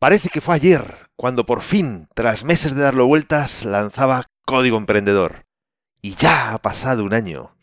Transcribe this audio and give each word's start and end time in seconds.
Parece 0.00 0.28
que 0.28 0.40
fue 0.40 0.54
ayer 0.54 1.08
cuando 1.16 1.44
por 1.44 1.60
fin, 1.60 2.06
tras 2.14 2.44
meses 2.44 2.76
de 2.76 2.82
darlo 2.82 3.06
vueltas, 3.06 3.64
lanzaba 3.64 4.26
Código 4.46 4.76
Emprendedor. 4.76 5.46
Y 6.00 6.14
ya 6.14 6.52
ha 6.52 6.58
pasado 6.58 7.02
un 7.02 7.12
año. 7.12 7.56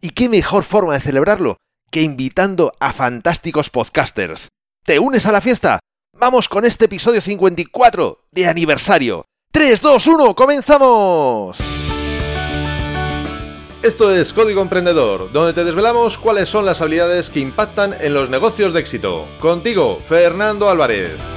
¿Y 0.00 0.10
qué 0.10 0.28
mejor 0.28 0.62
forma 0.62 0.94
de 0.94 1.00
celebrarlo 1.00 1.56
que 1.90 2.02
invitando 2.02 2.72
a 2.78 2.92
fantásticos 2.92 3.70
podcasters? 3.70 4.48
¿Te 4.84 5.00
unes 5.00 5.26
a 5.26 5.32
la 5.32 5.40
fiesta? 5.40 5.80
Vamos 6.16 6.48
con 6.48 6.64
este 6.64 6.84
episodio 6.84 7.20
54 7.20 8.28
de 8.30 8.46
aniversario. 8.46 9.24
3, 9.50 9.80
2, 9.80 10.06
1, 10.06 10.34
comenzamos. 10.36 11.58
Esto 13.82 14.14
es 14.14 14.32
Código 14.32 14.62
Emprendedor, 14.62 15.32
donde 15.32 15.52
te 15.52 15.64
desvelamos 15.64 16.16
cuáles 16.16 16.48
son 16.48 16.64
las 16.64 16.80
habilidades 16.80 17.28
que 17.28 17.40
impactan 17.40 17.92
en 18.00 18.14
los 18.14 18.30
negocios 18.30 18.72
de 18.72 18.80
éxito. 18.80 19.26
Contigo, 19.40 19.98
Fernando 20.08 20.70
Álvarez. 20.70 21.35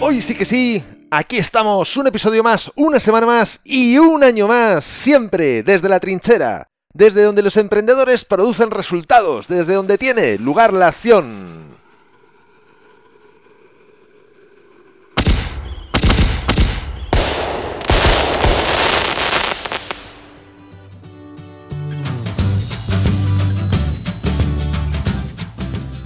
Hoy 0.00 0.22
sí 0.22 0.36
que 0.36 0.44
sí, 0.44 0.82
aquí 1.10 1.38
estamos, 1.38 1.96
un 1.96 2.06
episodio 2.06 2.44
más, 2.44 2.70
una 2.76 3.00
semana 3.00 3.26
más 3.26 3.60
y 3.64 3.98
un 3.98 4.22
año 4.22 4.46
más, 4.46 4.84
siempre 4.84 5.64
desde 5.64 5.88
la 5.88 5.98
trinchera, 5.98 6.68
desde 6.94 7.24
donde 7.24 7.42
los 7.42 7.56
emprendedores 7.56 8.24
producen 8.24 8.70
resultados, 8.70 9.48
desde 9.48 9.74
donde 9.74 9.98
tiene 9.98 10.38
lugar 10.38 10.72
la 10.72 10.86
acción. 10.86 11.66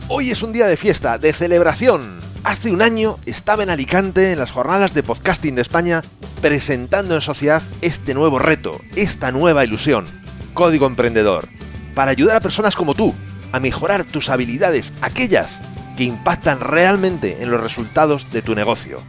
Hoy 0.08 0.30
es 0.30 0.42
un 0.42 0.52
día 0.52 0.66
de 0.66 0.78
fiesta, 0.78 1.18
de 1.18 1.34
celebración. 1.34 2.21
Hace 2.44 2.72
un 2.72 2.82
año 2.82 3.18
estaba 3.24 3.62
en 3.62 3.70
Alicante 3.70 4.32
en 4.32 4.38
las 4.38 4.50
jornadas 4.50 4.94
de 4.94 5.04
podcasting 5.04 5.54
de 5.54 5.62
España 5.62 6.02
presentando 6.40 7.14
en 7.14 7.20
sociedad 7.20 7.62
este 7.82 8.14
nuevo 8.14 8.40
reto, 8.40 8.80
esta 8.96 9.30
nueva 9.30 9.64
ilusión, 9.64 10.06
Código 10.52 10.86
Emprendedor, 10.86 11.48
para 11.94 12.10
ayudar 12.10 12.36
a 12.36 12.40
personas 12.40 12.74
como 12.74 12.94
tú 12.94 13.14
a 13.52 13.60
mejorar 13.60 14.02
tus 14.04 14.28
habilidades, 14.28 14.92
aquellas 15.02 15.62
que 15.96 16.02
impactan 16.02 16.58
realmente 16.58 17.42
en 17.42 17.50
los 17.50 17.60
resultados 17.60 18.32
de 18.32 18.42
tu 18.42 18.56
negocio. 18.56 19.00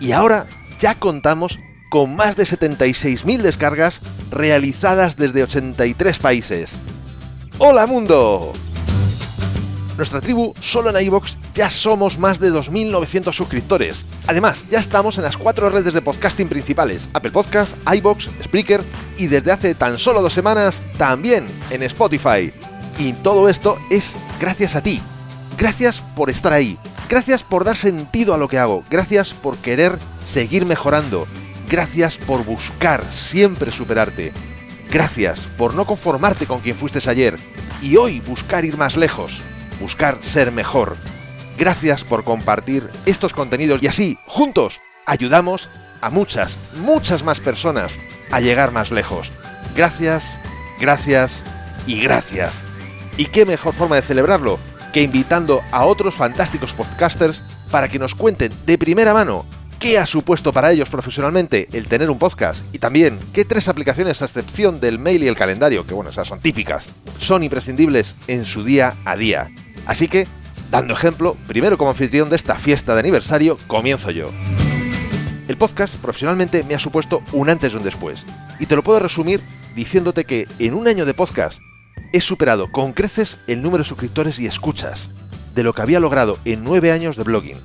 Y 0.00 0.12
ahora 0.12 0.46
ya 0.78 0.94
contamos 0.94 1.58
con 1.90 2.16
más 2.16 2.34
de 2.36 2.44
76.000 2.44 3.42
descargas 3.42 4.00
realizadas 4.30 5.16
desde 5.16 5.42
83 5.42 6.18
países. 6.18 6.76
¡Hola 7.58 7.86
mundo! 7.86 8.52
Nuestra 10.00 10.22
tribu, 10.22 10.54
solo 10.60 10.88
en 10.88 11.04
iVoox, 11.04 11.36
ya 11.52 11.68
somos 11.68 12.18
más 12.18 12.40
de 12.40 12.50
2.900 12.50 13.34
suscriptores. 13.34 14.06
Además, 14.26 14.64
ya 14.70 14.78
estamos 14.78 15.18
en 15.18 15.24
las 15.24 15.36
cuatro 15.36 15.68
redes 15.68 15.92
de 15.92 16.00
podcasting 16.00 16.48
principales, 16.48 17.10
Apple 17.12 17.32
Podcasts, 17.32 17.76
iVoox, 17.94 18.30
Spreaker 18.42 18.82
y 19.18 19.26
desde 19.26 19.52
hace 19.52 19.74
tan 19.74 19.98
solo 19.98 20.22
dos 20.22 20.32
semanas 20.32 20.82
también 20.96 21.46
en 21.68 21.82
Spotify. 21.82 22.50
Y 22.98 23.12
todo 23.12 23.46
esto 23.50 23.76
es 23.90 24.16
gracias 24.40 24.74
a 24.74 24.82
ti. 24.82 25.02
Gracias 25.58 26.00
por 26.16 26.30
estar 26.30 26.54
ahí. 26.54 26.78
Gracias 27.10 27.42
por 27.42 27.64
dar 27.64 27.76
sentido 27.76 28.32
a 28.32 28.38
lo 28.38 28.48
que 28.48 28.56
hago. 28.58 28.82
Gracias 28.88 29.34
por 29.34 29.58
querer 29.58 29.98
seguir 30.24 30.64
mejorando. 30.64 31.26
Gracias 31.68 32.16
por 32.16 32.42
buscar 32.46 33.04
siempre 33.10 33.70
superarte. 33.70 34.32
Gracias 34.90 35.40
por 35.58 35.74
no 35.74 35.84
conformarte 35.84 36.46
con 36.46 36.60
quien 36.60 36.74
fuiste 36.74 37.06
ayer 37.10 37.36
y 37.82 37.98
hoy 37.98 38.20
buscar 38.20 38.64
ir 38.64 38.78
más 38.78 38.96
lejos 38.96 39.42
buscar 39.80 40.18
ser 40.22 40.52
mejor. 40.52 40.96
Gracias 41.58 42.04
por 42.04 42.24
compartir 42.24 42.88
estos 43.06 43.32
contenidos 43.32 43.82
y 43.82 43.88
así, 43.88 44.18
juntos, 44.26 44.80
ayudamos 45.06 45.68
a 46.00 46.10
muchas, 46.10 46.58
muchas 46.76 47.24
más 47.24 47.40
personas 47.40 47.98
a 48.30 48.40
llegar 48.40 48.70
más 48.72 48.90
lejos. 48.90 49.32
Gracias, 49.74 50.38
gracias 50.78 51.44
y 51.86 52.00
gracias. 52.00 52.64
¿Y 53.16 53.26
qué 53.26 53.44
mejor 53.44 53.74
forma 53.74 53.96
de 53.96 54.02
celebrarlo 54.02 54.58
que 54.92 55.02
invitando 55.02 55.60
a 55.72 55.84
otros 55.84 56.14
fantásticos 56.14 56.72
podcasters 56.72 57.42
para 57.70 57.88
que 57.88 57.98
nos 57.98 58.14
cuenten 58.14 58.52
de 58.66 58.78
primera 58.78 59.14
mano 59.14 59.44
qué 59.80 59.98
ha 59.98 60.04
supuesto 60.04 60.52
para 60.52 60.70
ellos 60.72 60.90
profesionalmente 60.90 61.66
el 61.72 61.86
tener 61.86 62.10
un 62.10 62.18
podcast 62.18 62.64
y 62.74 62.78
también 62.78 63.18
qué 63.32 63.46
tres 63.46 63.66
aplicaciones 63.66 64.20
a 64.20 64.26
excepción 64.26 64.78
del 64.78 64.98
mail 64.98 65.22
y 65.24 65.28
el 65.28 65.36
calendario, 65.36 65.86
que 65.86 65.94
bueno, 65.94 66.10
esas 66.10 66.28
son 66.28 66.38
típicas, 66.38 66.90
son 67.18 67.42
imprescindibles 67.42 68.14
en 68.26 68.44
su 68.44 68.62
día 68.62 68.94
a 69.06 69.16
día. 69.16 69.50
Así 69.90 70.06
que, 70.06 70.28
dando 70.70 70.94
ejemplo, 70.94 71.36
primero 71.48 71.76
como 71.76 71.90
anfitrión 71.90 72.30
de 72.30 72.36
esta 72.36 72.54
fiesta 72.54 72.94
de 72.94 73.00
aniversario, 73.00 73.58
comienzo 73.66 74.12
yo. 74.12 74.30
El 75.48 75.56
podcast 75.56 75.96
profesionalmente 75.96 76.62
me 76.62 76.76
ha 76.76 76.78
supuesto 76.78 77.24
un 77.32 77.50
antes 77.50 77.72
y 77.72 77.76
un 77.76 77.82
después, 77.82 78.24
y 78.60 78.66
te 78.66 78.76
lo 78.76 78.84
puedo 78.84 79.00
resumir 79.00 79.40
diciéndote 79.74 80.24
que 80.24 80.46
en 80.60 80.74
un 80.74 80.86
año 80.86 81.06
de 81.06 81.14
podcast 81.14 81.60
he 82.12 82.20
superado 82.20 82.70
con 82.70 82.92
creces 82.92 83.40
el 83.48 83.62
número 83.62 83.82
de 83.82 83.88
suscriptores 83.88 84.38
y 84.38 84.46
escuchas 84.46 85.10
de 85.56 85.64
lo 85.64 85.72
que 85.72 85.82
había 85.82 85.98
logrado 85.98 86.38
en 86.44 86.62
nueve 86.62 86.92
años 86.92 87.16
de 87.16 87.24
blogging, 87.24 87.58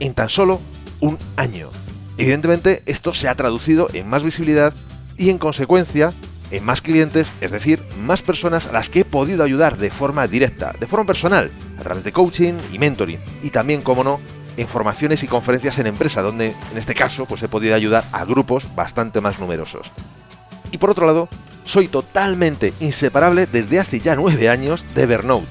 en 0.00 0.14
tan 0.14 0.30
solo 0.30 0.62
un 1.00 1.18
año. 1.36 1.68
Evidentemente, 2.16 2.82
esto 2.86 3.12
se 3.12 3.28
ha 3.28 3.34
traducido 3.34 3.90
en 3.92 4.08
más 4.08 4.24
visibilidad 4.24 4.72
y 5.18 5.28
en 5.28 5.36
consecuencia 5.36 6.14
en 6.50 6.64
más 6.64 6.80
clientes, 6.80 7.32
es 7.40 7.50
decir, 7.50 7.82
más 7.98 8.22
personas 8.22 8.66
a 8.66 8.72
las 8.72 8.88
que 8.88 9.00
he 9.00 9.04
podido 9.04 9.44
ayudar 9.44 9.76
de 9.76 9.90
forma 9.90 10.26
directa, 10.26 10.74
de 10.78 10.86
forma 10.86 11.06
personal, 11.06 11.50
través 11.86 12.04
de 12.04 12.12
coaching 12.12 12.54
y 12.72 12.78
mentoring, 12.78 13.20
y 13.42 13.50
también, 13.50 13.80
como 13.80 14.02
no, 14.02 14.20
en 14.56 14.66
formaciones 14.66 15.22
y 15.22 15.28
conferencias 15.28 15.78
en 15.78 15.86
empresa, 15.86 16.20
donde 16.20 16.48
en 16.72 16.78
este 16.78 16.94
caso 16.94 17.26
pues 17.26 17.42
he 17.42 17.48
podido 17.48 17.74
ayudar 17.74 18.04
a 18.10 18.24
grupos 18.24 18.74
bastante 18.74 19.20
más 19.20 19.38
numerosos. 19.38 19.92
Y 20.72 20.78
por 20.78 20.90
otro 20.90 21.06
lado, 21.06 21.28
soy 21.64 21.88
totalmente 21.88 22.72
inseparable 22.80 23.46
desde 23.46 23.78
hace 23.78 24.00
ya 24.00 24.16
nueve 24.16 24.48
años 24.48 24.84
de 24.94 25.02
Evernote, 25.02 25.46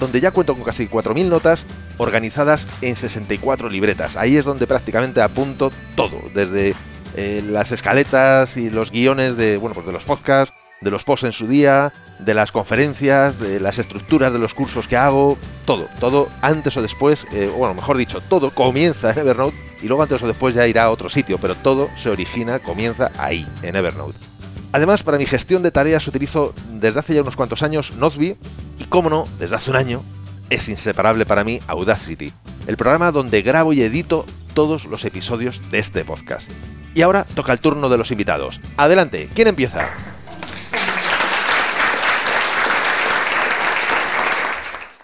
donde 0.00 0.20
ya 0.20 0.30
cuento 0.30 0.54
con 0.54 0.64
casi 0.64 0.88
4.000 0.88 1.28
notas 1.28 1.66
organizadas 1.98 2.68
en 2.82 2.96
64 2.96 3.68
libretas. 3.68 4.16
Ahí 4.16 4.36
es 4.36 4.44
donde 4.44 4.66
prácticamente 4.66 5.22
apunto 5.22 5.70
todo, 5.94 6.20
desde 6.34 6.74
eh, 7.14 7.42
las 7.48 7.72
escaletas 7.72 8.56
y 8.56 8.70
los 8.70 8.90
guiones 8.90 9.36
de, 9.36 9.56
bueno, 9.56 9.74
pues 9.74 9.86
de 9.86 9.92
los 9.92 10.04
podcasts, 10.04 10.54
de 10.80 10.90
los 10.90 11.04
posts 11.04 11.24
en 11.24 11.32
su 11.32 11.46
día, 11.46 11.92
de 12.18 12.34
las 12.34 12.52
conferencias, 12.52 13.38
de 13.38 13.60
las 13.60 13.78
estructuras 13.78 14.32
de 14.32 14.38
los 14.38 14.54
cursos 14.54 14.88
que 14.88 14.96
hago, 14.96 15.38
todo, 15.64 15.88
todo 16.00 16.28
antes 16.42 16.76
o 16.76 16.82
después, 16.82 17.26
eh, 17.32 17.50
bueno, 17.56 17.74
mejor 17.74 17.96
dicho, 17.96 18.20
todo 18.20 18.50
comienza 18.50 19.10
en 19.10 19.18
Evernote 19.18 19.56
y 19.82 19.88
luego 19.88 20.02
antes 20.02 20.22
o 20.22 20.26
después 20.26 20.54
ya 20.54 20.66
irá 20.66 20.84
a 20.84 20.90
otro 20.90 21.08
sitio, 21.08 21.38
pero 21.38 21.54
todo 21.54 21.88
se 21.96 22.10
origina, 22.10 22.58
comienza 22.58 23.10
ahí, 23.18 23.46
en 23.62 23.76
Evernote. 23.76 24.18
Además, 24.72 25.02
para 25.02 25.18
mi 25.18 25.26
gestión 25.26 25.62
de 25.62 25.70
tareas 25.70 26.06
utilizo 26.06 26.54
desde 26.72 27.00
hace 27.00 27.14
ya 27.14 27.22
unos 27.22 27.36
cuantos 27.36 27.62
años 27.62 27.94
Noteby 27.96 28.36
y, 28.78 28.84
como 28.84 29.08
no, 29.08 29.26
desde 29.38 29.56
hace 29.56 29.70
un 29.70 29.76
año, 29.76 30.02
es 30.50 30.68
inseparable 30.68 31.26
para 31.26 31.44
mí 31.44 31.60
Audacity, 31.66 32.32
el 32.66 32.76
programa 32.76 33.12
donde 33.12 33.42
grabo 33.42 33.72
y 33.72 33.82
edito 33.82 34.26
todos 34.54 34.84
los 34.86 35.04
episodios 35.04 35.70
de 35.70 35.78
este 35.78 36.04
podcast. 36.04 36.50
Y 36.94 37.02
ahora 37.02 37.24
toca 37.24 37.52
el 37.52 37.60
turno 37.60 37.88
de 37.88 37.98
los 37.98 38.10
invitados. 38.10 38.60
Adelante, 38.76 39.28
¿quién 39.34 39.48
empieza? 39.48 39.90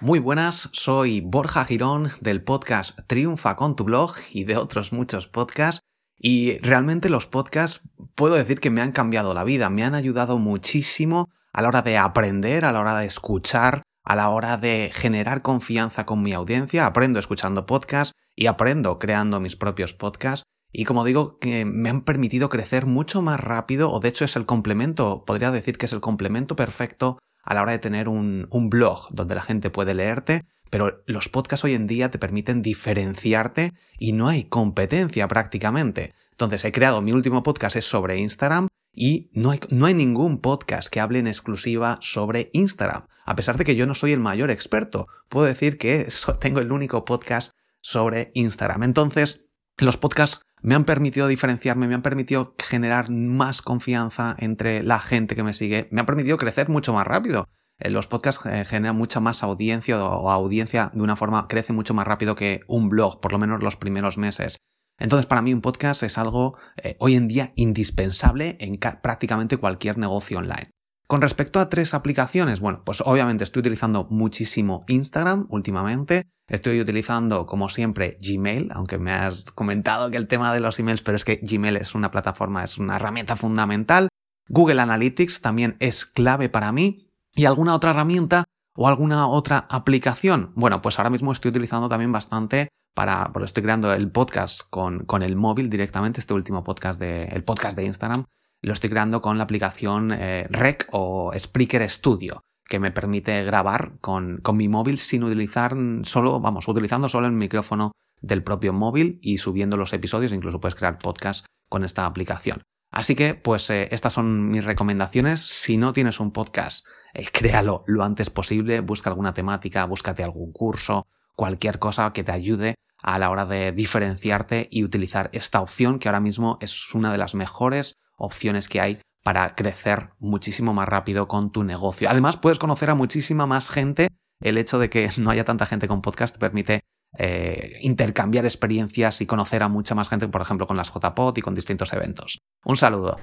Muy 0.03 0.19
buenas, 0.19 0.69
soy 0.73 1.21
Borja 1.21 1.65
Girón 1.65 2.11
del 2.21 2.43
podcast 2.43 2.99
Triunfa 3.07 3.55
con 3.55 3.77
tu 3.77 3.85
blog 3.85 4.17
y 4.33 4.43
de 4.43 4.57
otros 4.57 4.93
muchos 4.93 5.29
podcasts. 5.29 5.81
Y 6.19 6.59
realmente 6.59 7.09
los 7.09 7.29
podcasts 7.29 7.83
puedo 8.17 8.35
decir 8.35 8.59
que 8.59 8.71
me 8.71 8.81
han 8.81 8.91
cambiado 8.91 9.33
la 9.33 9.45
vida, 9.45 9.71
me 9.71 9.85
han 9.85 9.95
ayudado 9.95 10.39
muchísimo 10.39 11.31
a 11.53 11.63
la 11.63 11.69
hora 11.69 11.83
de 11.83 11.99
aprender, 11.99 12.65
a 12.65 12.73
la 12.73 12.81
hora 12.81 12.99
de 12.99 13.07
escuchar, 13.07 13.85
a 14.03 14.17
la 14.17 14.29
hora 14.31 14.57
de 14.57 14.91
generar 14.93 15.41
confianza 15.41 16.05
con 16.05 16.21
mi 16.21 16.33
audiencia. 16.33 16.87
Aprendo 16.87 17.21
escuchando 17.21 17.65
podcasts 17.65 18.13
y 18.35 18.47
aprendo 18.47 18.99
creando 18.99 19.39
mis 19.39 19.55
propios 19.55 19.95
podcasts. 19.95 20.43
Y 20.73 20.83
como 20.83 21.05
digo, 21.05 21.39
que 21.39 21.65
me 21.65 21.91
han 21.91 22.01
permitido 22.01 22.49
crecer 22.49 22.87
mucho 22.87 23.23
más 23.23 23.39
rápido, 23.39 23.93
o 23.93 24.01
de 24.01 24.09
hecho 24.09 24.25
es 24.25 24.35
el 24.35 24.47
complemento, 24.47 25.25
podría 25.25 25.53
decir 25.53 25.79
que 25.79 25.87
es 25.87 25.93
el 25.93 26.01
complemento 26.01 26.57
perfecto 26.57 27.19
a 27.43 27.55
la 27.55 27.63
hora 27.63 27.73
de 27.73 27.79
tener 27.79 28.09
un, 28.09 28.49
blog 28.71 29.09
donde 29.11 29.35
la 29.35 29.43
gente 29.43 29.71
puede 29.71 29.95
leerte, 29.95 30.45
pero 30.71 31.03
los 31.07 31.29
podcasts 31.29 31.65
hoy 31.65 31.75
en 31.75 31.87
día 31.87 32.11
te 32.11 32.19
permiten 32.19 32.63
diferenciarte 32.63 33.75
y 33.99 34.13
no 34.13 34.29
hay 34.29 34.45
competencia 34.45 35.29
prácticamente. 35.29 36.15
Entonces 36.31 36.65
he 36.65 36.73
creado 36.73 37.03
mi 37.03 37.13
último 37.13 37.43
podcast 37.43 37.77
es 37.77 37.85
sobre 37.85 38.19
Instagram 38.19 38.69
y 38.95 39.31
no 39.33 39.51
hay, 39.51 39.61
no 39.71 39.87
hay, 39.87 39.95
ningún 39.95 40.39
podcast 40.39 40.89
que 40.89 41.01
hable 41.01 41.19
en 41.19 41.27
exclusiva 41.27 41.99
sobre 42.01 42.51
Instagram. 42.53 43.07
A 43.25 43.37
pesar 43.37 43.57
de 43.57 43.65
que 43.65 43.77
yo 43.77 43.87
no 43.87 43.95
soy 43.95 44.13
el 44.13 44.21
mayor 44.21 44.51
experto, 44.51 45.09
puedo 45.29 45.47
decir 45.47 45.79
que 45.79 46.09
tengo 46.41 46.61
el 46.61 46.73
único 46.73 47.05
podcast 47.05 47.53
sobre 47.81 48.31
Instagram. 48.35 48.83
Entonces, 48.83 49.41
los 49.77 49.97
podcasts 49.97 50.45
me 50.63 50.75
han 50.75 50.85
permitido 50.85 51.27
diferenciarme, 51.27 51.89
me 51.89 51.95
han 51.95 52.03
permitido 52.03 52.55
generar 52.59 53.11
más 53.11 53.63
confianza 53.63 54.35
entre 54.39 54.83
la 54.83 55.01
gente 55.01 55.35
que 55.37 55.43
me 55.43 55.53
sigue, 55.53 55.89
me 55.91 56.01
han 56.01 56.07
permitido 56.07 56.39
crecer 56.39 56.69
mucho 56.69 56.93
más 56.93 57.07
rápido. 57.07 57.49
eh, 57.79 57.91
los 57.91 58.07
podcasts 58.07 58.47
eh, 58.47 58.65
generan 58.65 58.97
mucha 58.97 59.21
más 59.21 59.43
audiencia 59.43 60.03
o 60.03 60.31
audiencia 60.31 60.91
de 60.95 61.03
una 61.03 61.17
forma, 61.17 61.49
crece 61.49 61.73
mucho 61.73 61.95
más 61.95 62.07
rápido 62.07 62.35
que 62.37 62.61
un 62.69 62.89
blog, 62.89 63.21
por 63.21 63.33
lo 63.33 63.39
menos 63.39 63.63
los 63.63 63.77
primeros 63.77 64.19
meses. 64.19 64.59
Entonces, 64.99 65.27
para 65.27 65.43
mí 65.43 65.53
un 65.53 65.63
podcast 65.63 66.05
es 66.05 66.17
algo 66.17 66.57
eh, 66.77 66.97
hoy 67.01 67.17
en 67.17 67.27
día 67.27 67.53
indispensable 67.57 68.57
en 68.61 68.75
prácticamente 69.03 69.57
cualquier 69.57 69.99
negocio 69.99 70.39
online. 70.39 70.71
Con 71.13 71.21
respecto 71.21 71.61
a 71.61 71.69
tres 71.69 71.93
aplicaciones, 71.93 72.61
bueno, 72.61 72.81
pues 72.87 73.03
obviamente 73.03 73.45
estoy 73.45 73.61
utilizando 73.61 74.07
muchísimo 74.09 74.83
Instagram 74.89 75.47
últimamente. 75.51 76.23
Estoy 76.49 76.81
utilizando, 76.81 77.45
como 77.45 77.69
siempre, 77.69 78.17
Gmail, 78.19 78.71
aunque 78.73 78.97
me 78.97 79.13
has 79.13 79.53
comentado 79.53 80.11
que 80.11 80.17
el 80.17 80.27
tema 80.27 80.55
de 80.55 80.61
los 80.61 80.79
emails, 80.79 81.03
pero 81.03 81.17
es 81.17 81.27
que 81.27 81.37
Gmail 81.43 81.77
es 81.77 81.95
una 81.95 82.11
plataforma, 82.11 82.65
es 82.65 82.79
una 82.79 82.97
herramienta 82.97 83.37
fundamental. 83.37 84.09
Google 84.49 84.81
Analytics 84.81 85.43
también 85.43 85.77
es 85.81 86.07
clave 86.07 86.49
para 86.49 86.73
mí. 86.73 87.11
¿Y 87.35 87.45
alguna 87.45 87.75
otra 87.75 87.91
herramienta 87.91 88.45
o 88.75 88.89
alguna 88.89 89.27
otra 89.27 89.67
aplicación? 89.69 90.53
Bueno, 90.55 90.81
pues 90.81 90.99
ahora 90.99 91.11
mismo 91.11 91.31
estoy 91.31 91.51
utilizando 91.51 91.91
también 91.91 92.13
bastante 92.13 92.69
para, 92.95 93.33
porque 93.35 93.45
estoy 93.45 93.65
creando 93.65 93.93
el 93.93 94.11
podcast 94.11 94.63
con, 94.71 95.05
con 95.05 95.23
el 95.23 95.37
móvil 95.37 95.69
directamente, 95.69 96.21
este 96.21 96.33
último 96.33 96.65
podcast 96.65 96.99
de, 96.99 97.25
el 97.25 97.45
podcast 97.45 97.77
de 97.77 97.85
Instagram, 97.85 98.25
lo 98.63 98.73
estoy 98.73 98.91
creando 98.91 99.21
con 99.21 99.39
la 99.39 99.45
aplicación 99.45 100.13
eh, 100.13 100.47
Rec 100.49 100.89
o 100.93 101.33
Spreaker 101.37 101.89
Studio, 101.91 102.45
que 102.65 102.79
me 102.79 102.93
permite 102.93 103.45
grabar 103.45 103.99
con, 104.01 104.39
con 104.39 104.57
mi 104.57 104.69
móvil 104.69 104.99
sin 104.99 105.25
utilizar 105.25 105.77
solo, 106.05 106.41
vamos, 106.41 106.69
utilizando 106.69 107.09
solo 107.09 107.27
el 107.27 107.33
micrófono 107.33 107.93
del 108.21 108.45
propio 108.45 108.73
móvil 108.73 109.19
y 109.21 109.39
subiendo 109.39 109.77
los 109.77 109.93
episodios, 109.93 110.33
incluso 110.33 110.61
puedes 110.61 110.77
crear 110.77 110.99
podcast 110.99 111.45
con 111.69 111.85
esta 111.85 112.07
aplicación. 112.07 112.63
Así 112.93 113.15
que, 113.17 113.35
pues 113.35 113.69
eh, 113.71 113.89
estas 113.91 114.13
son 114.13 114.51
mis 114.51 114.65
recomendaciones. 114.65 115.41
Si 115.41 115.77
no 115.77 115.93
tienes 115.93 116.21
un 116.21 116.31
podcast, 116.31 116.87
eh, 117.15 117.27
créalo 117.33 117.85
lo 117.87 118.05
antes 118.05 118.31
posible, 118.31 118.81
busca 118.81 119.11
alguna 119.11 119.35
temática, 119.35 119.85
búscate 119.87 120.23
algún 120.23 120.53
curso, 120.53 121.07
cualquier 121.35 121.79
cosa 121.79 122.13
que 122.13 122.23
te 122.23 122.33
ayude 122.33 122.75
a 123.03 123.19
la 123.19 123.31
hora 123.31 123.47
de 123.47 123.73
diferenciarte 123.73 124.69
y 124.71 124.85
utilizar 124.85 125.31
esta 125.33 125.61
opción 125.61 125.99
que 125.99 126.09
ahora 126.09 126.21
mismo 126.21 126.59
es 126.61 126.95
una 126.95 127.11
de 127.11 127.19
las 127.19 127.35
mejores 127.35 127.97
opciones 128.23 128.69
que 128.69 128.81
hay 128.81 129.01
para 129.23 129.55
crecer 129.55 130.11
muchísimo 130.19 130.73
más 130.73 130.89
rápido 130.89 131.29
con 131.29 131.53
tu 131.53 131.65
negocio. 131.65 132.09
Además, 132.09 132.37
puedes 132.37 132.59
conocer 132.59 132.91
a 132.91 132.95
muchísima 132.95 133.47
más 133.47 133.71
gente. 133.71 134.09
El 134.41 134.59
hecho 134.59 134.79
de 134.79 134.89
que 134.91 135.11
no 135.19 135.31
haya 135.31 135.45
tanta 135.45 135.67
gente 135.67 135.89
con 135.89 136.03
podcast 136.03 136.35
te 136.35 136.41
permite 136.41 136.81
eh, 137.19 137.79
intercambiar 137.83 138.45
experiencias 138.45 139.21
y 139.21 139.27
conocer 139.27 139.63
a 139.63 139.69
mucha 139.69 139.95
más 139.95 140.09
gente, 140.09 140.29
por 140.29 140.41
ejemplo, 140.41 140.67
con 140.67 140.77
las 140.77 140.91
JPOT 140.93 141.39
y 141.39 141.43
con 141.43 141.55
distintos 141.55 141.93
eventos. 141.93 142.39
Un 142.65 142.77
saludo. 142.77 143.19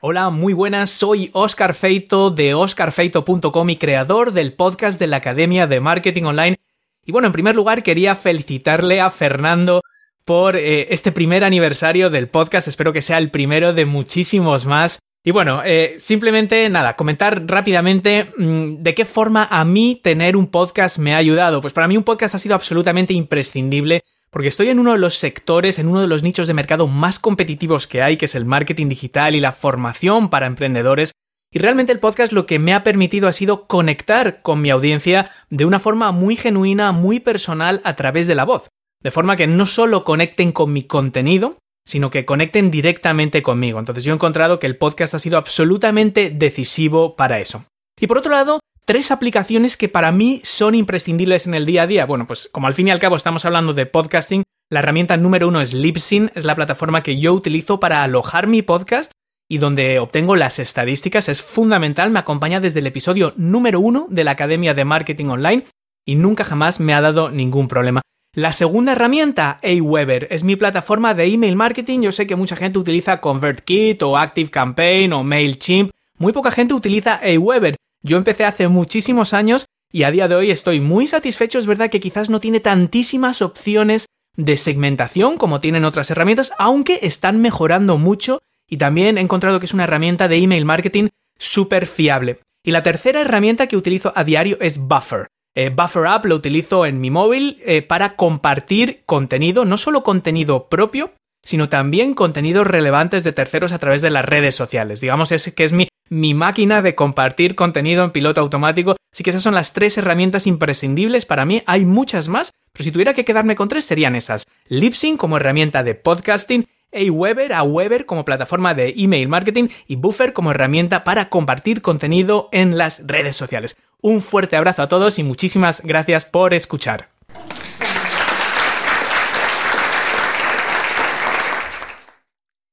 Hola, 0.00 0.30
muy 0.30 0.52
buenas, 0.52 0.90
soy 0.90 1.30
Oscar 1.32 1.74
Feito 1.74 2.30
de 2.30 2.54
oscarfeito.com 2.54 3.70
y 3.70 3.76
creador 3.76 4.32
del 4.32 4.52
podcast 4.52 5.00
de 5.00 5.08
la 5.08 5.16
Academia 5.16 5.66
de 5.66 5.80
Marketing 5.80 6.24
Online. 6.24 6.56
Y 7.04 7.12
bueno, 7.12 7.26
en 7.26 7.32
primer 7.32 7.56
lugar 7.56 7.82
quería 7.82 8.14
felicitarle 8.14 9.00
a 9.00 9.10
Fernando 9.10 9.82
por 10.26 10.56
eh, 10.56 10.88
este 10.92 11.12
primer 11.12 11.44
aniversario 11.44 12.10
del 12.10 12.28
podcast, 12.28 12.66
espero 12.66 12.92
que 12.92 13.00
sea 13.00 13.18
el 13.18 13.30
primero 13.30 13.72
de 13.72 13.86
muchísimos 13.86 14.66
más. 14.66 14.98
Y 15.24 15.30
bueno, 15.30 15.62
eh, 15.64 15.96
simplemente 16.00 16.68
nada, 16.68 16.96
comentar 16.96 17.46
rápidamente 17.46 18.32
mm, 18.36 18.82
de 18.82 18.94
qué 18.94 19.04
forma 19.04 19.46
a 19.48 19.64
mí 19.64 20.00
tener 20.02 20.36
un 20.36 20.48
podcast 20.48 20.98
me 20.98 21.14
ha 21.14 21.18
ayudado. 21.18 21.60
Pues 21.60 21.72
para 21.72 21.86
mí 21.86 21.96
un 21.96 22.02
podcast 22.02 22.34
ha 22.34 22.40
sido 22.40 22.56
absolutamente 22.56 23.14
imprescindible 23.14 24.02
porque 24.30 24.48
estoy 24.48 24.68
en 24.68 24.80
uno 24.80 24.92
de 24.92 24.98
los 24.98 25.14
sectores, 25.14 25.78
en 25.78 25.86
uno 25.86 26.00
de 26.00 26.08
los 26.08 26.24
nichos 26.24 26.48
de 26.48 26.54
mercado 26.54 26.88
más 26.88 27.20
competitivos 27.20 27.86
que 27.86 28.02
hay, 28.02 28.16
que 28.16 28.24
es 28.24 28.34
el 28.34 28.44
marketing 28.44 28.88
digital 28.88 29.36
y 29.36 29.40
la 29.40 29.52
formación 29.52 30.28
para 30.28 30.46
emprendedores. 30.46 31.12
Y 31.52 31.60
realmente 31.60 31.92
el 31.92 32.00
podcast 32.00 32.32
lo 32.32 32.46
que 32.46 32.58
me 32.58 32.74
ha 32.74 32.82
permitido 32.82 33.28
ha 33.28 33.32
sido 33.32 33.68
conectar 33.68 34.42
con 34.42 34.60
mi 34.60 34.70
audiencia 34.70 35.30
de 35.50 35.66
una 35.66 35.78
forma 35.78 36.10
muy 36.10 36.34
genuina, 36.34 36.90
muy 36.90 37.20
personal 37.20 37.80
a 37.84 37.94
través 37.94 38.26
de 38.26 38.34
la 38.34 38.44
voz. 38.44 38.70
De 39.02 39.10
forma 39.10 39.36
que 39.36 39.46
no 39.46 39.66
solo 39.66 40.04
conecten 40.04 40.52
con 40.52 40.72
mi 40.72 40.82
contenido, 40.82 41.58
sino 41.86 42.10
que 42.10 42.24
conecten 42.24 42.70
directamente 42.70 43.42
conmigo. 43.42 43.78
Entonces 43.78 44.04
yo 44.04 44.12
he 44.12 44.14
encontrado 44.14 44.58
que 44.58 44.66
el 44.66 44.76
podcast 44.76 45.14
ha 45.14 45.18
sido 45.18 45.38
absolutamente 45.38 46.30
decisivo 46.30 47.14
para 47.16 47.38
eso. 47.38 47.64
Y 48.00 48.08
por 48.08 48.18
otro 48.18 48.32
lado, 48.32 48.60
tres 48.84 49.10
aplicaciones 49.10 49.76
que 49.76 49.88
para 49.88 50.12
mí 50.12 50.40
son 50.44 50.74
imprescindibles 50.74 51.46
en 51.46 51.54
el 51.54 51.64
día 51.64 51.82
a 51.82 51.86
día. 51.86 52.06
Bueno, 52.06 52.26
pues 52.26 52.48
como 52.50 52.66
al 52.66 52.74
fin 52.74 52.88
y 52.88 52.90
al 52.90 53.00
cabo 53.00 53.16
estamos 53.16 53.44
hablando 53.44 53.72
de 53.72 53.86
podcasting, 53.86 54.42
la 54.68 54.80
herramienta 54.80 55.16
número 55.16 55.46
uno 55.46 55.60
es 55.60 55.72
Libsyn, 55.72 56.32
es 56.34 56.44
la 56.44 56.56
plataforma 56.56 57.02
que 57.02 57.20
yo 57.20 57.32
utilizo 57.32 57.78
para 57.78 58.02
alojar 58.02 58.48
mi 58.48 58.62
podcast 58.62 59.12
y 59.48 59.58
donde 59.58 60.00
obtengo 60.00 60.34
las 60.34 60.58
estadísticas. 60.58 61.28
Es 61.28 61.40
fundamental, 61.40 62.10
me 62.10 62.18
acompaña 62.18 62.58
desde 62.58 62.80
el 62.80 62.88
episodio 62.88 63.32
número 63.36 63.78
uno 63.78 64.08
de 64.10 64.24
la 64.24 64.32
Academia 64.32 64.74
de 64.74 64.84
Marketing 64.84 65.26
Online 65.26 65.64
y 66.04 66.16
nunca 66.16 66.44
jamás 66.44 66.80
me 66.80 66.94
ha 66.94 67.00
dado 67.00 67.30
ningún 67.30 67.68
problema. 67.68 68.02
La 68.36 68.52
segunda 68.52 68.92
herramienta, 68.92 69.58
Aweber, 69.64 70.28
es 70.30 70.44
mi 70.44 70.56
plataforma 70.56 71.14
de 71.14 71.24
email 71.24 71.56
marketing. 71.56 72.02
Yo 72.02 72.12
sé 72.12 72.26
que 72.26 72.36
mucha 72.36 72.54
gente 72.54 72.78
utiliza 72.78 73.18
ConvertKit 73.22 74.02
o 74.02 74.18
ActiveCampaign 74.18 75.14
o 75.14 75.24
MailChimp. 75.24 75.90
Muy 76.18 76.34
poca 76.34 76.50
gente 76.50 76.74
utiliza 76.74 77.18
Aweber. 77.22 77.76
Yo 78.02 78.18
empecé 78.18 78.44
hace 78.44 78.68
muchísimos 78.68 79.32
años 79.32 79.64
y 79.90 80.02
a 80.02 80.10
día 80.10 80.28
de 80.28 80.34
hoy 80.34 80.50
estoy 80.50 80.82
muy 80.82 81.06
satisfecho. 81.06 81.58
Es 81.58 81.64
verdad 81.64 81.88
que 81.88 81.98
quizás 81.98 82.28
no 82.28 82.38
tiene 82.38 82.60
tantísimas 82.60 83.40
opciones 83.40 84.04
de 84.36 84.58
segmentación 84.58 85.38
como 85.38 85.60
tienen 85.60 85.86
otras 85.86 86.10
herramientas, 86.10 86.52
aunque 86.58 86.98
están 87.00 87.40
mejorando 87.40 87.96
mucho 87.96 88.42
y 88.68 88.76
también 88.76 89.16
he 89.16 89.22
encontrado 89.22 89.60
que 89.60 89.64
es 89.64 89.72
una 89.72 89.84
herramienta 89.84 90.28
de 90.28 90.36
email 90.36 90.66
marketing 90.66 91.08
súper 91.38 91.86
fiable. 91.86 92.40
Y 92.62 92.72
la 92.72 92.82
tercera 92.82 93.22
herramienta 93.22 93.66
que 93.66 93.78
utilizo 93.78 94.12
a 94.14 94.24
diario 94.24 94.58
es 94.60 94.76
Buffer. 94.76 95.28
Eh, 95.58 95.70
Buffer 95.70 96.06
App 96.06 96.26
lo 96.26 96.34
utilizo 96.34 96.84
en 96.84 97.00
mi 97.00 97.10
móvil 97.10 97.56
eh, 97.64 97.80
para 97.80 98.14
compartir 98.14 99.02
contenido, 99.06 99.64
no 99.64 99.78
solo 99.78 100.04
contenido 100.04 100.68
propio, 100.68 101.14
sino 101.42 101.70
también 101.70 102.12
contenidos 102.12 102.66
relevantes 102.66 103.24
de 103.24 103.32
terceros 103.32 103.72
a 103.72 103.78
través 103.78 104.02
de 104.02 104.10
las 104.10 104.26
redes 104.26 104.54
sociales. 104.54 105.00
Digamos 105.00 105.32
es, 105.32 105.54
que 105.54 105.64
es 105.64 105.72
mi, 105.72 105.88
máquina 106.34 106.82
de 106.82 106.94
compartir 106.94 107.54
contenido 107.54 108.04
en 108.04 108.10
piloto 108.10 108.42
automático. 108.42 108.96
Así 109.10 109.24
que 109.24 109.30
esas 109.30 109.42
son 109.42 109.54
las 109.54 109.72
tres 109.72 109.96
herramientas 109.96 110.46
imprescindibles 110.46 111.24
para 111.24 111.46
mí. 111.46 111.62
Hay 111.64 111.86
muchas 111.86 112.28
más, 112.28 112.50
pero 112.74 112.84
si 112.84 112.92
tuviera 112.92 113.14
que 113.14 113.24
quedarme 113.24 113.56
con 113.56 113.68
tres 113.68 113.86
serían 113.86 114.14
esas. 114.14 114.44
Libsyn 114.68 115.16
como 115.16 115.38
herramienta 115.38 115.82
de 115.82 115.94
podcasting, 115.94 116.66
Aweber, 116.92 117.54
Aweber 117.54 118.04
como 118.04 118.26
plataforma 118.26 118.74
de 118.74 118.92
email 118.96 119.28
marketing 119.28 119.68
y 119.86 119.96
Buffer 119.96 120.34
como 120.34 120.50
herramienta 120.50 121.02
para 121.02 121.30
compartir 121.30 121.80
contenido 121.80 122.50
en 122.52 122.76
las 122.76 123.06
redes 123.06 123.36
sociales. 123.36 123.76
Un 124.02 124.22
fuerte 124.22 124.56
abrazo 124.56 124.82
a 124.82 124.88
todos 124.88 125.18
y 125.18 125.22
muchísimas 125.22 125.80
gracias 125.82 126.24
por 126.24 126.54
escuchar. 126.54 127.10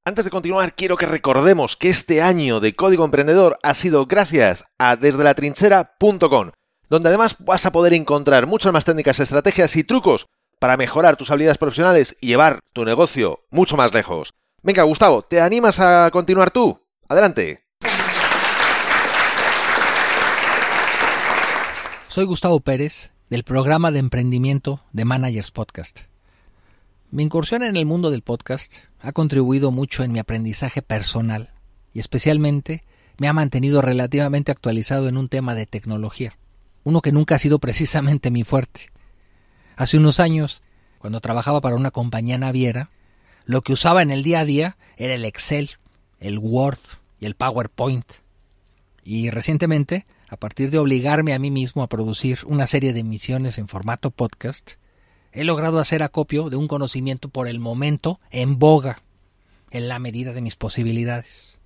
Antes 0.06 0.26
de 0.26 0.32
continuar, 0.32 0.76
quiero 0.76 0.98
que 0.98 1.06
recordemos 1.06 1.78
que 1.78 1.90
este 1.90 2.22
año 2.22 2.60
de 2.60 2.76
Código 2.76 3.06
Emprendedor 3.06 3.58
ha 3.64 3.74
sido 3.74 4.06
gracias 4.06 4.66
a 4.78 4.98
desdelatrinchera.com, 4.98 6.52
donde 6.90 7.10
además 7.10 7.38
vas 7.40 7.66
a 7.66 7.72
poder 7.72 7.94
encontrar 7.94 8.46
muchas 8.46 8.74
más 8.74 8.84
técnicas, 8.84 9.22
estrategias 9.22 9.78
y 9.78 9.86
trucos 9.86 10.28
para 10.60 10.76
mejorar 10.76 11.16
tus 11.16 11.32
habilidades 11.32 11.58
profesionales 11.58 12.18
y 12.20 12.28
llevar 12.28 12.60
tu 12.74 12.84
negocio 12.84 13.46
mucho 13.50 13.78
más 13.78 13.94
lejos. 13.94 14.34
Venga, 14.62 14.84
Gustavo, 14.84 15.22
¿te 15.22 15.40
animas 15.40 15.80
a 15.80 16.10
continuar 16.12 16.52
tú? 16.52 16.86
Adelante. 17.08 17.63
Soy 22.14 22.26
Gustavo 22.26 22.60
Pérez, 22.60 23.12
del 23.32 23.44
programa 23.44 23.90
de 23.90 23.98
emprendimiento 23.98 24.82
de 24.92 25.04
Managers 25.04 25.50
Podcast. 25.50 26.02
Mi 27.10 27.24
incursión 27.24 27.64
en 27.64 27.76
el 27.76 27.88
mundo 27.88 28.12
del 28.12 28.22
podcast 28.22 28.76
ha 29.00 29.14
contribuido 29.14 29.72
mucho 29.72 30.04
en 30.04 30.12
mi 30.12 30.20
aprendizaje 30.20 30.84
personal 30.84 31.50
y 31.92 32.00
especialmente 32.00 32.84
me 33.18 33.28
ha 33.28 33.34
mantenido 33.34 33.82
relativamente 33.82 34.52
actualizado 34.52 35.08
en 35.08 35.18
un 35.18 35.28
tema 35.28 35.56
de 35.56 35.66
tecnología, 35.66 36.38
uno 36.84 37.02
que 37.02 37.12
nunca 37.12 37.34
ha 37.34 37.40
sido 37.40 37.58
precisamente 37.58 38.30
mi 38.30 38.44
fuerte. 38.44 38.92
Hace 39.76 39.98
unos 39.98 40.20
años, 40.20 40.62
cuando 41.00 41.20
trabajaba 41.20 41.62
para 41.62 41.78
una 41.78 41.90
compañía 41.90 42.38
naviera, 42.38 42.92
lo 43.46 43.64
que 43.64 43.74
usaba 43.74 44.04
en 44.04 44.12
el 44.12 44.22
día 44.22 44.42
a 44.42 44.46
día 44.46 44.78
era 44.98 45.16
el 45.16 45.26
Excel, 45.26 45.72
el 46.20 46.38
Word 46.38 46.78
y 47.20 47.26
el 47.26 47.34
PowerPoint. 47.34 48.06
Y 49.04 49.32
recientemente 49.32 50.06
a 50.34 50.38
partir 50.38 50.72
de 50.72 50.80
obligarme 50.80 51.36
a 51.36 51.40
mí 51.40 51.52
mismo 51.52 51.84
a 51.84 51.88
producir 51.88 52.40
una 52.48 52.66
serie 52.66 52.92
de 52.92 53.02
emisiones 53.02 53.60
en 53.60 53.68
formato 53.68 54.10
podcast, 54.10 54.72
he 55.32 55.44
logrado 55.44 55.78
hacer 55.78 56.02
acopio 56.02 56.50
de 56.50 56.56
un 56.56 56.68
conocimiento 56.68 57.30
por 57.30 57.48
el 57.48 57.60
momento 57.60 58.20
en 58.32 58.58
boga, 58.58 59.04
en 59.70 59.88
la 59.88 60.00
medida 60.00 60.34
de 60.34 60.42
mis 60.42 60.56
posibilidades. 60.56 61.60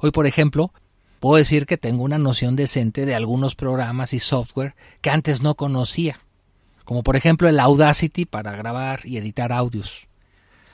Hoy, 0.00 0.10
por 0.10 0.26
ejemplo, 0.26 0.72
puedo 1.20 1.36
decir 1.36 1.66
que 1.66 1.78
tengo 1.78 2.02
una 2.02 2.18
noción 2.18 2.56
decente 2.56 3.06
de 3.06 3.14
algunos 3.14 3.54
programas 3.54 4.12
y 4.12 4.18
software 4.18 4.74
que 5.02 5.10
antes 5.10 5.40
no 5.40 5.54
conocía, 5.54 6.18
como 6.84 7.04
por 7.04 7.14
ejemplo 7.14 7.48
el 7.48 7.60
Audacity 7.60 8.24
para 8.24 8.56
grabar 8.56 9.02
y 9.04 9.18
editar 9.18 9.52
audios. 9.52 10.08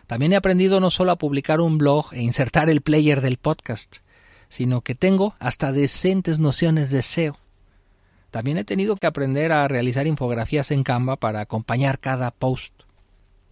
También 0.06 0.32
he 0.32 0.36
aprendido 0.36 0.80
no 0.80 0.88
solo 0.88 1.12
a 1.12 1.18
publicar 1.18 1.60
un 1.60 1.76
blog 1.76 2.14
e 2.14 2.22
insertar 2.22 2.70
el 2.70 2.80
player 2.80 3.20
del 3.20 3.36
podcast, 3.36 3.98
sino 4.48 4.80
que 4.80 4.94
tengo 4.94 5.34
hasta 5.38 5.72
decentes 5.72 6.38
nociones 6.38 6.90
de 6.90 7.02
SEO. 7.02 7.36
También 8.30 8.58
he 8.58 8.64
tenido 8.64 8.96
que 8.96 9.06
aprender 9.06 9.52
a 9.52 9.66
realizar 9.68 10.06
infografías 10.06 10.70
en 10.70 10.82
Canva 10.82 11.16
para 11.16 11.40
acompañar 11.40 11.98
cada 11.98 12.30
post. 12.30 12.72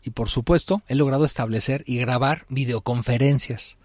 Y 0.02 0.10
por 0.10 0.28
supuesto, 0.28 0.82
he 0.88 0.94
logrado 0.94 1.24
establecer 1.24 1.82
y 1.86 1.96
grabar 1.98 2.44
videoconferencias, 2.48 3.78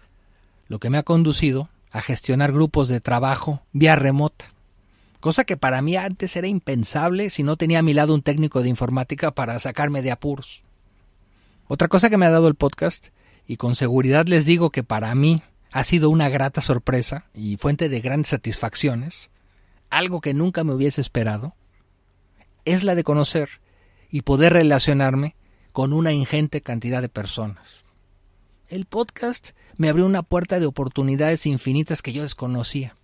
lo 0.68 0.78
que 0.78 0.90
me 0.90 0.98
ha 0.98 1.02
conducido 1.02 1.70
a 1.90 2.02
gestionar 2.02 2.52
grupos 2.52 2.88
de 2.88 3.00
trabajo 3.00 3.62
vía 3.72 3.96
remota, 3.96 4.52
cosa 5.20 5.44
que 5.44 5.56
para 5.56 5.82
mí 5.82 5.96
antes 5.96 6.36
era 6.36 6.46
impensable 6.46 7.30
si 7.30 7.42
no 7.42 7.56
tenía 7.56 7.80
a 7.80 7.82
mi 7.82 7.94
lado 7.94 8.14
un 8.14 8.22
técnico 8.22 8.62
de 8.62 8.68
informática 8.68 9.30
para 9.30 9.58
sacarme 9.58 10.02
de 10.02 10.10
apuros. 10.10 10.62
Otra 11.66 11.88
cosa 11.88 12.10
que 12.10 12.18
me 12.18 12.26
ha 12.26 12.30
dado 12.30 12.48
el 12.48 12.54
podcast, 12.54 13.08
y 13.46 13.56
con 13.56 13.74
seguridad 13.74 14.26
les 14.26 14.44
digo 14.44 14.70
que 14.70 14.82
para 14.82 15.14
mí 15.14 15.42
ha 15.72 15.84
sido 15.84 16.10
una 16.10 16.28
grata 16.28 16.60
sorpresa 16.60 17.26
y 17.34 17.56
fuente 17.56 17.88
de 17.88 18.00
grandes 18.00 18.28
satisfacciones, 18.28 19.30
algo 19.88 20.20
que 20.20 20.34
nunca 20.34 20.64
me 20.64 20.74
hubiese 20.74 21.00
esperado, 21.00 21.54
es 22.64 22.84
la 22.84 22.94
de 22.94 23.04
conocer 23.04 23.60
y 24.10 24.22
poder 24.22 24.52
relacionarme 24.52 25.36
con 25.72 25.92
una 25.92 26.12
ingente 26.12 26.60
cantidad 26.60 27.00
de 27.00 27.08
personas. 27.08 27.84
El 28.68 28.86
podcast 28.86 29.50
me 29.76 29.88
abrió 29.88 30.06
una 30.06 30.22
puerta 30.22 30.60
de 30.60 30.66
oportunidades 30.66 31.46
infinitas 31.46 32.02
que 32.02 32.12
yo 32.12 32.22
desconocía. 32.22 32.96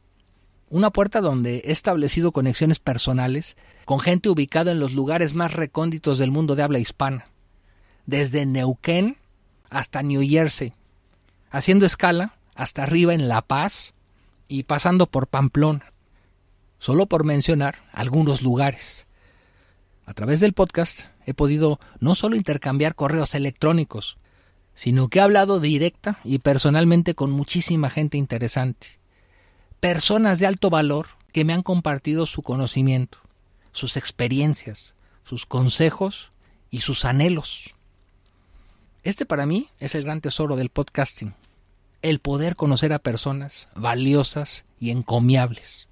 Una 0.69 0.91
puerta 0.91 1.21
donde 1.21 1.63
he 1.65 1.73
establecido 1.73 2.33
conexiones 2.33 2.81
personales 2.81 3.57
con 3.85 4.01
gente 4.01 4.29
ubicada 4.29 4.73
en 4.73 4.81
los 4.81 4.95
lugares 4.95 5.35
más 5.35 5.53
recónditos 5.53 6.19
del 6.19 6.33
mundo 6.33 6.57
de 6.57 6.65
habla 6.65 6.81
hispana, 6.81 7.27
desde 8.05 8.47
Neuquén 8.47 9.17
hasta 9.71 10.03
New 10.03 10.29
Jersey, 10.29 10.73
haciendo 11.51 11.87
escala 11.87 12.36
hasta 12.57 12.83
arriba 12.83 13.15
en 13.15 13.29
La 13.29 13.43
Paz 13.43 13.95
y 14.49 14.65
pasando 14.65 15.07
por 15.07 15.29
Pamplona, 15.29 15.93
solo 16.79 17.07
por 17.07 17.25
mencionar 17.25 17.79
algunos 17.93 18.43
lugares. 18.43 19.07
A 20.07 20.15
través 20.15 20.41
del 20.41 20.53
podcast 20.53 21.03
he 21.27 21.35
podido 21.35 21.79
no 22.01 22.15
solo 22.15 22.37
intercambiar 22.37 22.95
correos 22.95 23.35
electrónicos, 23.35 24.19
sino 24.75 25.09
que 25.09 25.19
he 25.19 25.23
hablado 25.23 25.61
directa 25.61 26.19
y 26.25 26.39
personalmente 26.39 27.15
con 27.15 27.31
muchísima 27.31 27.91
gente 27.91 28.19
interesante. 28.19 28.99
Personas 29.81 30.39
de 30.39 30.47
alto 30.47 30.71
valor 30.71 31.07
que 31.33 31.45
me 31.45 31.53
han 31.53 31.63
compartido 31.63 32.25
su 32.27 32.43
conocimiento, 32.43 33.19
sus 33.73 33.97
experiencias, 33.97 34.95
sus 35.25 35.45
consejos 35.45 36.31
y 36.71 36.81
sus 36.81 37.05
anhelos. 37.05 37.75
Este 39.03 39.27
para 39.27 39.45
mí 39.47 39.69
es 39.79 39.95
el 39.95 40.05
gran 40.05 40.21
tesoro 40.21 40.57
del 40.57 40.71
podcasting, 40.71 41.35
el 42.03 42.19
poder 42.19 42.57
conocer 42.57 42.93
a 42.93 42.99
personas 42.99 43.69
valiosas 43.75 44.65
y 44.79 44.91
encomiables. 44.91 45.89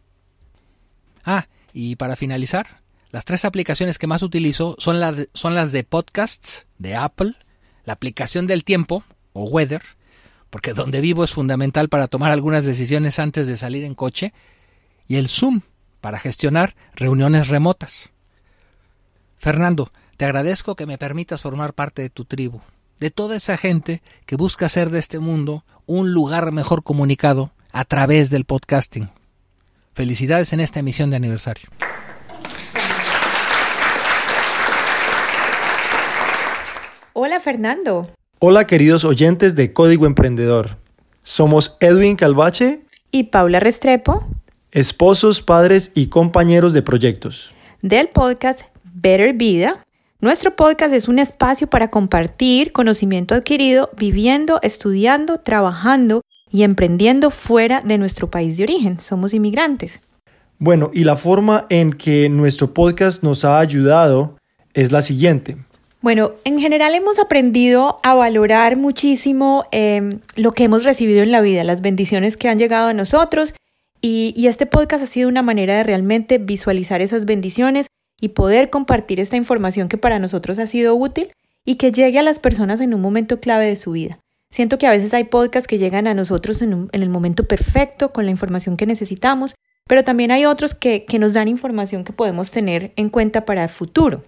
Ah, 1.25 1.49
y 1.73 1.97
para 1.97 2.17
finalizar, 2.17 2.83
las 3.11 3.25
tres 3.25 3.45
aplicaciones 3.45 3.99
que 3.99 4.07
más 4.07 4.23
utilizo 4.23 4.77
son, 4.79 4.99
las 4.99 5.73
de 5.73 5.85
podcasts 5.85 6.67
de 6.79 6.97
Apple, 6.97 7.35
la 7.85 7.93
aplicación 7.93 8.47
del 8.47 8.65
tiempo 8.65 9.05
o 9.33 9.45
weather, 9.45 9.83
porque 10.51 10.75
donde 10.75 11.01
vivo 11.01 11.25
es 11.25 11.33
fundamental 11.33 11.89
para 11.89 12.09
tomar 12.09 12.31
algunas 12.31 12.65
decisiones 12.65 13.19
antes 13.19 13.47
de 13.47 13.57
salir 13.57 13.85
en 13.85 13.95
coche, 13.95 14.33
y 15.07 15.17
el 15.17 15.29
Zoom 15.29 15.63
para 16.01 16.19
gestionar 16.19 16.75
reuniones 16.95 17.49
remotas. 17.49 18.11
Fernando, 19.39 19.93
te 20.17 20.25
agradezco 20.25 20.77
que 20.77 20.87
me 20.87 20.99
permitas 20.99 21.43
formar 21.43 21.75
parte 21.75 22.03
de 22.03 22.11
tu 22.11 22.25
tribu, 22.25 22.61
de 23.05 23.11
toda 23.11 23.37
esa 23.37 23.59
gente 23.59 24.01
que 24.25 24.35
busca 24.35 24.65
hacer 24.65 24.89
de 24.89 24.99
este 24.99 25.19
mundo 25.19 25.63
un 25.85 26.13
lugar 26.15 26.53
mejor 26.53 26.83
comunicado 26.83 27.51
a 27.71 27.85
través 27.85 28.31
del 28.31 28.47
podcasting. 28.47 29.11
Felicidades 29.93 30.55
en 30.55 30.61
esta 30.61 30.81
emisión 30.81 31.11
de 31.11 31.17
aniversario. 31.17 31.69
Hola 37.13 37.41
Fernando. 37.41 38.09
Hola 38.39 38.67
queridos 38.67 39.05
oyentes 39.05 39.55
de 39.55 39.75
Código 39.75 40.07
Emprendedor. 40.07 40.79
Somos 41.25 41.77
Edwin 41.81 42.17
Calvache 42.17 42.85
y 43.11 43.25
Paula 43.25 43.61
Restrepo, 43.61 44.27
esposos, 44.73 45.43
padres 45.43 45.93
y 45.95 46.07
compañeros 46.07 46.73
de 46.73 46.81
proyectos. 46.81 47.53
Del 47.83 48.09
podcast 48.09 48.63
Better 48.83 49.35
Vida. 49.35 49.84
Nuestro 50.25 50.57
podcast 50.57 50.95
es 50.95 51.07
un 51.07 51.19
espacio 51.19 51.67
para 51.67 51.89
compartir 51.89 52.73
conocimiento 52.73 53.35
adquirido 53.35 53.91
viviendo, 53.95 54.59
estudiando, 54.63 55.41
trabajando 55.41 56.23
y 56.51 56.63
emprendiendo 56.63 57.29
fuera 57.29 57.83
de 57.83 57.99
nuestro 57.99 58.31
país 58.31 58.57
de 58.57 58.63
origen. 58.63 58.99
Somos 59.01 59.35
inmigrantes. 59.35 60.01
Bueno, 60.59 60.91
y 60.95 61.05
la 61.05 61.17
forma 61.17 61.67
en 61.69 61.93
que 61.93 62.31
nuestro 62.31 62.73
podcast 62.73 63.23
nos 63.23 63.45
ha 63.45 63.59
ayudado 63.59 64.39
es 64.73 64.93
la 64.93 65.03
siguiente. 65.03 65.59
Bueno, 66.01 66.33
en 66.45 66.59
general 66.59 66.95
hemos 66.95 67.19
aprendido 67.19 67.99
a 68.03 68.15
valorar 68.15 68.79
muchísimo 68.79 69.65
em, 69.73 70.21
lo 70.37 70.53
que 70.53 70.65
hemos 70.65 70.85
recibido 70.85 71.23
en 71.23 71.33
la 71.33 71.43
vida, 71.43 71.65
las 71.65 71.83
bendiciones 71.83 72.39
que 72.39 72.49
han 72.49 72.59
llegado 72.59 72.89
a 72.89 72.95
nosotros 72.95 73.53
y, 74.01 74.33
y 74.35 74.47
este 74.47 74.65
podcast 74.65 75.05
ha 75.05 75.07
sido 75.07 75.29
una 75.29 75.43
manera 75.43 75.75
de 75.77 75.83
realmente 75.83 76.39
visualizar 76.39 77.03
esas 77.03 77.27
bendiciones 77.27 77.89
y 78.25 78.31
poder 78.31 78.71
compartir 78.71 79.21
esta 79.21 79.37
información 79.37 79.89
que 79.89 79.99
para 79.99 80.19
nosotros 80.19 80.59
ha 80.59 80.67
sido 80.67 80.95
útil 80.95 81.31
y 81.63 81.75
que 81.75 81.93
llegue 81.93 82.19
a 82.19 82.23
las 82.23 82.39
personas 82.39 82.81
en 82.81 82.95
un 82.95 83.03
momento 83.03 83.39
clave 83.39 83.67
de 83.67 83.77
su 83.77 83.93
vida. 83.93 84.19
Siento 84.51 84.79
que 84.79 84.87
a 84.87 84.91
veces 84.91 85.13
hay 85.13 85.25
podcasts 85.25 85.69
que 85.69 85.77
llegan 85.77 86.07
a 86.07 86.15
nosotros 86.15 86.63
en, 86.63 86.89
en 86.91 87.03
el 87.03 87.11
momento 87.11 87.47
perfecto, 87.47 88.15
con 88.15 88.25
la 88.25 88.31
información 88.31 88.79
que 88.79 88.87
necesitamos, 88.87 89.57
pero 89.87 90.05
también 90.05 90.31
hay 90.31 90.47
otros 90.47 90.75
que, 90.75 91.05
que 91.05 91.19
nos 91.19 91.35
dan 91.35 91.49
información 91.49 92.03
que 92.05 92.15
podemos 92.15 92.51
tener 92.51 92.95
en 92.97 93.11
cuenta 93.11 93.45
para 93.45 93.65
el 93.65 93.69
futuro 93.69 94.25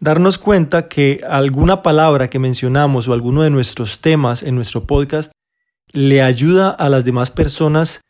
darnos 0.00 0.36
cuenta 0.36 0.88
que 0.88 1.20
alguna 1.26 1.82
palabra 1.82 2.28
que 2.28 2.38
mencionamos 2.38 3.08
o 3.08 3.14
alguno 3.14 3.42
de 3.42 3.48
nuestros 3.48 4.00
temas 4.00 4.42
en 4.42 4.54
nuestro 4.54 4.86
podcast 4.86 5.32
le 5.92 6.20
ayuda 6.20 6.68
a 6.68 6.90
las 6.90 7.06
demás 7.06 7.30
personas 7.30 8.02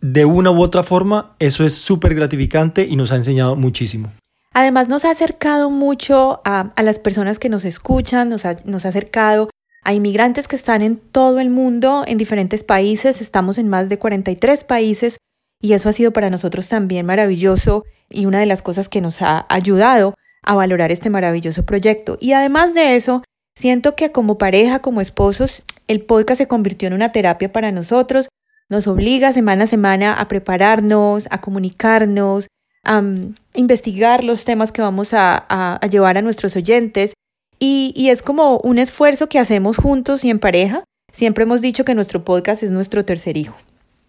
de 0.00 0.24
una 0.24 0.50
u 0.50 0.62
otra 0.62 0.82
forma, 0.82 1.34
eso 1.38 1.64
es 1.64 1.74
súper 1.74 2.14
gratificante 2.14 2.86
y 2.88 2.96
nos 2.96 3.12
ha 3.12 3.16
enseñado 3.16 3.56
muchísimo. 3.56 4.12
Además 4.52 4.88
nos 4.88 5.04
ha 5.04 5.10
acercado 5.10 5.70
mucho 5.70 6.40
a, 6.44 6.72
las 6.82 6.98
personas 6.98 7.38
que 7.38 7.48
nos 7.48 7.64
escuchan, 7.64 8.28
nos 8.28 8.44
ha, 8.44 8.56
nos 8.64 8.84
ha 8.84 8.88
acercado 8.88 9.48
a 9.82 9.94
inmigrantes 9.94 10.48
que 10.48 10.56
están 10.56 10.82
en 10.82 10.96
todo 10.96 11.40
el 11.40 11.50
mundo, 11.50 12.04
en 12.06 12.18
diferentes 12.18 12.64
países, 12.64 13.20
estamos 13.20 13.58
en 13.58 13.68
más 13.68 13.88
de 13.88 13.98
43 13.98 14.64
países 14.64 15.18
y 15.62 15.72
eso 15.72 15.88
ha 15.88 15.92
sido 15.92 16.12
para 16.12 16.30
nosotros 16.30 16.68
también 16.68 17.06
maravilloso 17.06 17.84
y 18.08 18.26
una 18.26 18.38
de 18.38 18.46
las 18.46 18.60
cosas 18.60 18.88
que 18.88 19.00
nos 19.00 19.22
ha 19.22 19.46
ayudado 19.48 20.14
a 20.42 20.54
valorar 20.54 20.90
este 20.90 21.10
maravilloso 21.10 21.64
proyecto. 21.64 22.18
Y 22.20 22.32
además 22.32 22.74
de 22.74 22.96
eso, 22.96 23.22
siento 23.54 23.94
que 23.94 24.10
como 24.10 24.36
pareja, 24.36 24.80
como 24.80 25.00
esposos, 25.00 25.62
el 25.86 26.02
podcast 26.02 26.38
se 26.38 26.48
convirtió 26.48 26.88
en 26.88 26.94
una 26.94 27.12
terapia 27.12 27.52
para 27.52 27.72
nosotros. 27.72 28.28
Nos 28.68 28.86
obliga 28.86 29.32
semana 29.32 29.64
a 29.64 29.66
semana 29.66 30.14
a 30.14 30.28
prepararnos, 30.28 31.28
a 31.30 31.38
comunicarnos, 31.38 32.48
mm, 32.84 33.34
investigar 33.54 34.24
los 34.24 34.44
temas 34.44 34.72
que 34.72 34.82
vamos 34.82 35.12
a, 35.12 35.78
llevar 35.90 36.18
a 36.18 36.22
nuestros 36.22 36.56
oyentes. 36.56 37.14
Y, 37.58 38.08
es 38.08 38.22
como 38.22 38.58
un 38.58 38.78
esfuerzo 38.78 39.28
que 39.28 39.38
hacemos 39.38 39.76
juntos 39.76 40.24
y 40.24 40.30
en 40.30 40.38
pareja. 40.38 40.84
Siempre 41.12 41.44
hemos 41.44 41.60
dicho 41.60 41.84
que 41.84 41.94
nuestro 41.94 42.24
podcast 42.24 42.62
es 42.62 42.70
nuestro 42.70 43.04
tercer 43.04 43.36
hijo. 43.36 43.56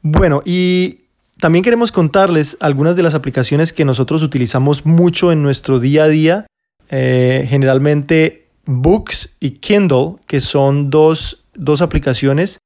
Bueno, 0.02 0.42
y 0.46 1.02
también 1.40 1.64
queremos 1.64 1.92
contarles 1.92 2.56
algunas 2.60 2.96
de 2.96 3.04
las 3.04 3.14
aplicaciones 3.14 3.74
que 3.74 3.86
nosotros 3.86 4.24
utilizamos 4.24 4.86
mucho 4.86 5.32
en 5.32 5.42
nuestro 5.44 5.80
día 5.80 6.04
a 6.04 6.08
día. 6.08 6.48
Eh, 6.90 7.46
generalmente 7.50 8.48
Books 8.66 9.36
y 9.40 9.52
Kindle, 9.52 10.16
que 10.28 10.42
son 10.42 10.90
dos, 10.90 11.44
aplicaciones 11.82 12.60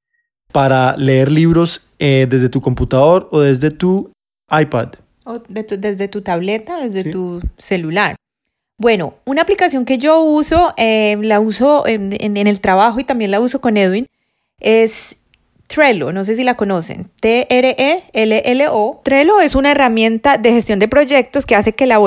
para 0.51 0.95
leer 0.97 1.31
libros 1.31 1.81
eh, 1.99 2.27
desde 2.29 2.49
tu 2.49 2.61
computador 2.61 3.27
o 3.31 3.41
desde 3.41 3.71
tu 3.71 4.11
iPad. 4.49 4.89
O 5.25 5.39
desde 5.49 6.07
tu 6.07 6.21
tableta, 6.21 6.77
desde 6.77 7.11
tu 7.11 7.41
celular. 7.57 8.15
Bueno, 8.77 9.15
una 9.25 9.41
aplicación 9.41 9.85
que 9.85 9.97
yo 9.97 10.21
uso, 10.21 10.73
eh, 10.77 11.17
la 11.21 11.39
uso 11.39 11.87
en, 11.87 12.15
en, 12.19 12.47
el 12.47 12.59
trabajo 12.61 12.99
y 12.99 13.03
también 13.03 13.31
la 13.31 13.39
uso 13.39 13.61
con 13.61 13.77
Edwin, 13.77 14.07
es 14.59 15.15
Trello, 15.67 16.11
no 16.11 16.25
sé 16.25 16.35
si 16.35 16.43
la 16.43 16.55
conocen, 16.55 17.09
T-R-E-L-L-O. 17.19 19.01
Trello 19.03 19.39
es 19.39 19.55
una 19.55 19.71
herramienta 19.71 20.37
de 20.37 20.51
gestión 20.51 20.79
de 20.79 20.87
proyectos 20.87 21.45
que 21.45 21.55
hace 21.55 21.73
que 21.73 21.85
la, 21.85 21.99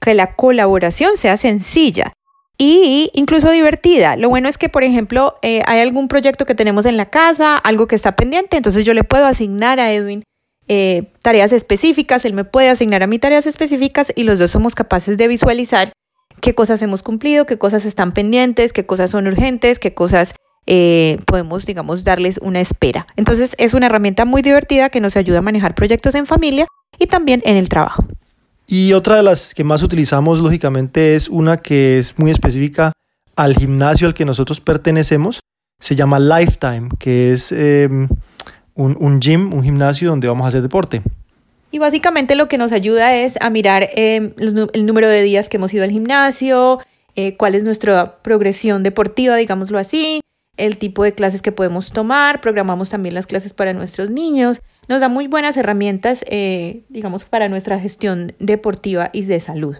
que 0.00 0.14
la 0.14 0.34
colaboración 0.34 1.16
sea 1.16 1.36
sencilla 1.36 2.12
y 2.58 3.10
incluso 3.14 3.50
divertida. 3.50 4.16
Lo 4.16 4.28
bueno 4.28 4.48
es 4.48 4.58
que, 4.58 4.68
por 4.68 4.82
ejemplo, 4.82 5.36
eh, 5.42 5.62
hay 5.66 5.80
algún 5.80 6.08
proyecto 6.08 6.46
que 6.46 6.54
tenemos 6.54 6.86
en 6.86 6.96
la 6.96 7.10
casa, 7.10 7.56
algo 7.56 7.86
que 7.86 7.96
está 7.96 8.16
pendiente, 8.16 8.56
entonces 8.56 8.84
yo 8.84 8.94
le 8.94 9.04
puedo 9.04 9.26
asignar 9.26 9.78
a 9.78 9.92
Edwin 9.92 10.24
eh, 10.68 11.12
tareas 11.22 11.52
específicas, 11.52 12.24
él 12.24 12.32
me 12.32 12.44
puede 12.44 12.68
asignar 12.68 13.02
a 13.02 13.06
mí 13.06 13.18
tareas 13.18 13.46
específicas 13.46 14.12
y 14.14 14.24
los 14.24 14.38
dos 14.38 14.50
somos 14.50 14.74
capaces 14.74 15.16
de 15.18 15.28
visualizar 15.28 15.92
qué 16.40 16.54
cosas 16.54 16.82
hemos 16.82 17.02
cumplido, 17.02 17.46
qué 17.46 17.58
cosas 17.58 17.84
están 17.84 18.12
pendientes, 18.12 18.72
qué 18.72 18.84
cosas 18.84 19.10
son 19.10 19.26
urgentes, 19.26 19.78
qué 19.78 19.94
cosas 19.94 20.34
eh, 20.66 21.18
podemos, 21.26 21.66
digamos, 21.66 22.04
darles 22.04 22.38
una 22.42 22.60
espera. 22.60 23.06
Entonces 23.16 23.54
es 23.58 23.74
una 23.74 23.86
herramienta 23.86 24.24
muy 24.24 24.42
divertida 24.42 24.88
que 24.88 25.00
nos 25.00 25.16
ayuda 25.16 25.38
a 25.38 25.42
manejar 25.42 25.74
proyectos 25.74 26.14
en 26.14 26.26
familia 26.26 26.66
y 26.98 27.06
también 27.06 27.42
en 27.44 27.56
el 27.56 27.68
trabajo. 27.68 28.06
Y 28.66 28.94
otra 28.94 29.16
de 29.16 29.22
las 29.22 29.54
que 29.54 29.64
más 29.64 29.82
utilizamos, 29.82 30.40
lógicamente, 30.40 31.14
es 31.14 31.28
una 31.28 31.58
que 31.58 31.98
es 31.98 32.18
muy 32.18 32.30
específica 32.30 32.92
al 33.36 33.54
gimnasio 33.54 34.06
al 34.06 34.14
que 34.14 34.24
nosotros 34.24 34.60
pertenecemos. 34.60 35.40
Se 35.80 35.96
llama 35.96 36.18
Lifetime, 36.18 36.88
que 36.98 37.32
es 37.32 37.52
em, 37.52 38.08
un, 38.74 39.20
gym, 39.20 39.52
un 39.52 39.62
gimnasio 39.62 40.10
donde 40.10 40.28
vamos 40.28 40.44
a 40.44 40.48
hacer 40.48 40.62
deporte. 40.62 41.02
Y 41.70 41.78
básicamente 41.78 42.34
lo 42.34 42.48
que 42.48 42.58
nos 42.58 42.72
ayuda 42.72 43.14
es 43.14 43.34
a 43.40 43.50
mirar 43.50 43.88
em, 43.94 44.32
el 44.36 44.86
número 44.86 45.08
de 45.08 45.22
días 45.22 45.48
que 45.48 45.56
hemos 45.56 45.74
ido 45.74 45.84
al 45.84 45.90
gimnasio, 45.90 46.78
eh, 47.16 47.36
cuál 47.36 47.54
es 47.54 47.64
nuestra 47.64 48.18
progresión 48.22 48.82
deportiva, 48.82 49.36
digámoslo 49.36 49.78
así, 49.78 50.20
el 50.56 50.78
tipo 50.78 51.02
de 51.02 51.14
clases 51.14 51.42
que 51.42 51.52
podemos 51.52 51.90
tomar, 51.90 52.40
programamos 52.40 52.90
también 52.90 53.14
las 53.14 53.26
clases 53.26 53.52
para 53.54 53.72
nuestros 53.72 54.10
niños, 54.10 54.60
nos 54.88 55.00
da 55.00 55.08
muy 55.08 55.26
buenas 55.26 55.56
herramientas, 55.56 56.24
eh, 56.28 56.82
digamos, 56.88 57.24
para 57.24 57.48
nuestra 57.48 57.80
gestión 57.80 58.34
deportiva 58.38 59.10
y 59.12 59.22
de 59.22 59.40
salud. 59.40 59.76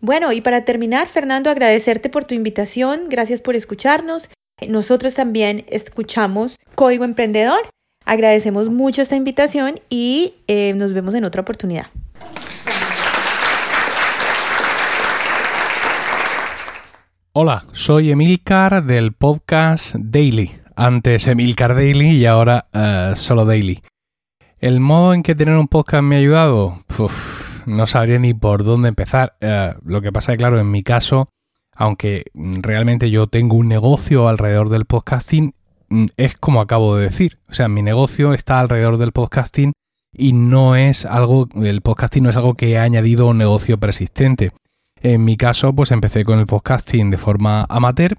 Bueno, 0.00 0.32
y 0.32 0.40
para 0.40 0.64
terminar, 0.64 1.06
Fernando, 1.06 1.48
agradecerte 1.48 2.10
por 2.10 2.24
tu 2.24 2.34
invitación, 2.34 3.08
gracias 3.08 3.40
por 3.40 3.54
escucharnos. 3.54 4.28
Nosotros 4.68 5.14
también 5.14 5.64
escuchamos 5.68 6.58
Código 6.74 7.04
Emprendedor, 7.04 7.60
agradecemos 8.04 8.68
mucho 8.68 9.02
esta 9.02 9.16
invitación 9.16 9.80
y 9.88 10.34
eh, 10.48 10.72
nos 10.74 10.92
vemos 10.92 11.14
en 11.14 11.24
otra 11.24 11.42
oportunidad. 11.42 11.86
Hola, 17.34 17.64
soy 17.72 18.10
Emilcar 18.10 18.84
del 18.84 19.12
podcast 19.12 19.94
Daily. 19.98 20.50
Antes 20.76 21.28
Emilcar 21.28 21.74
Daily 21.74 22.10
y 22.10 22.26
ahora 22.26 22.66
eh, 22.74 23.12
solo 23.14 23.44
Daily. 23.44 23.80
El 24.58 24.80
modo 24.80 25.14
en 25.14 25.22
que 25.22 25.34
tener 25.34 25.56
un 25.56 25.66
podcast 25.66 26.04
me 26.04 26.16
ha 26.16 26.18
ayudado, 26.18 26.78
no 27.66 27.86
sabría 27.86 28.18
ni 28.18 28.34
por 28.34 28.64
dónde 28.64 28.88
empezar. 28.88 29.34
Eh, 29.40 29.74
lo 29.84 30.02
que 30.02 30.12
pasa 30.12 30.32
es 30.32 30.38
claro, 30.38 30.60
en 30.60 30.70
mi 30.70 30.82
caso, 30.82 31.28
aunque 31.74 32.24
realmente 32.34 33.10
yo 33.10 33.26
tengo 33.26 33.56
un 33.56 33.66
negocio 33.66 34.28
alrededor 34.28 34.68
del 34.68 34.84
podcasting, 34.84 35.54
es 36.16 36.36
como 36.36 36.60
acabo 36.60 36.96
de 36.96 37.04
decir. 37.04 37.38
O 37.48 37.54
sea, 37.54 37.68
mi 37.68 37.82
negocio 37.82 38.34
está 38.34 38.60
alrededor 38.60 38.98
del 38.98 39.12
podcasting 39.12 39.72
y 40.12 40.32
no 40.32 40.76
es 40.76 41.06
algo, 41.06 41.48
el 41.62 41.80
podcasting 41.80 42.24
no 42.24 42.30
es 42.30 42.36
algo 42.36 42.54
que 42.54 42.70
he 42.70 42.78
añadido 42.78 43.28
un 43.28 43.38
negocio 43.38 43.78
persistente. 43.78 44.52
En 45.00 45.24
mi 45.24 45.36
caso, 45.36 45.74
pues 45.74 45.90
empecé 45.90 46.24
con 46.24 46.38
el 46.38 46.46
podcasting 46.46 47.10
de 47.10 47.18
forma 47.18 47.66
amateur, 47.68 48.16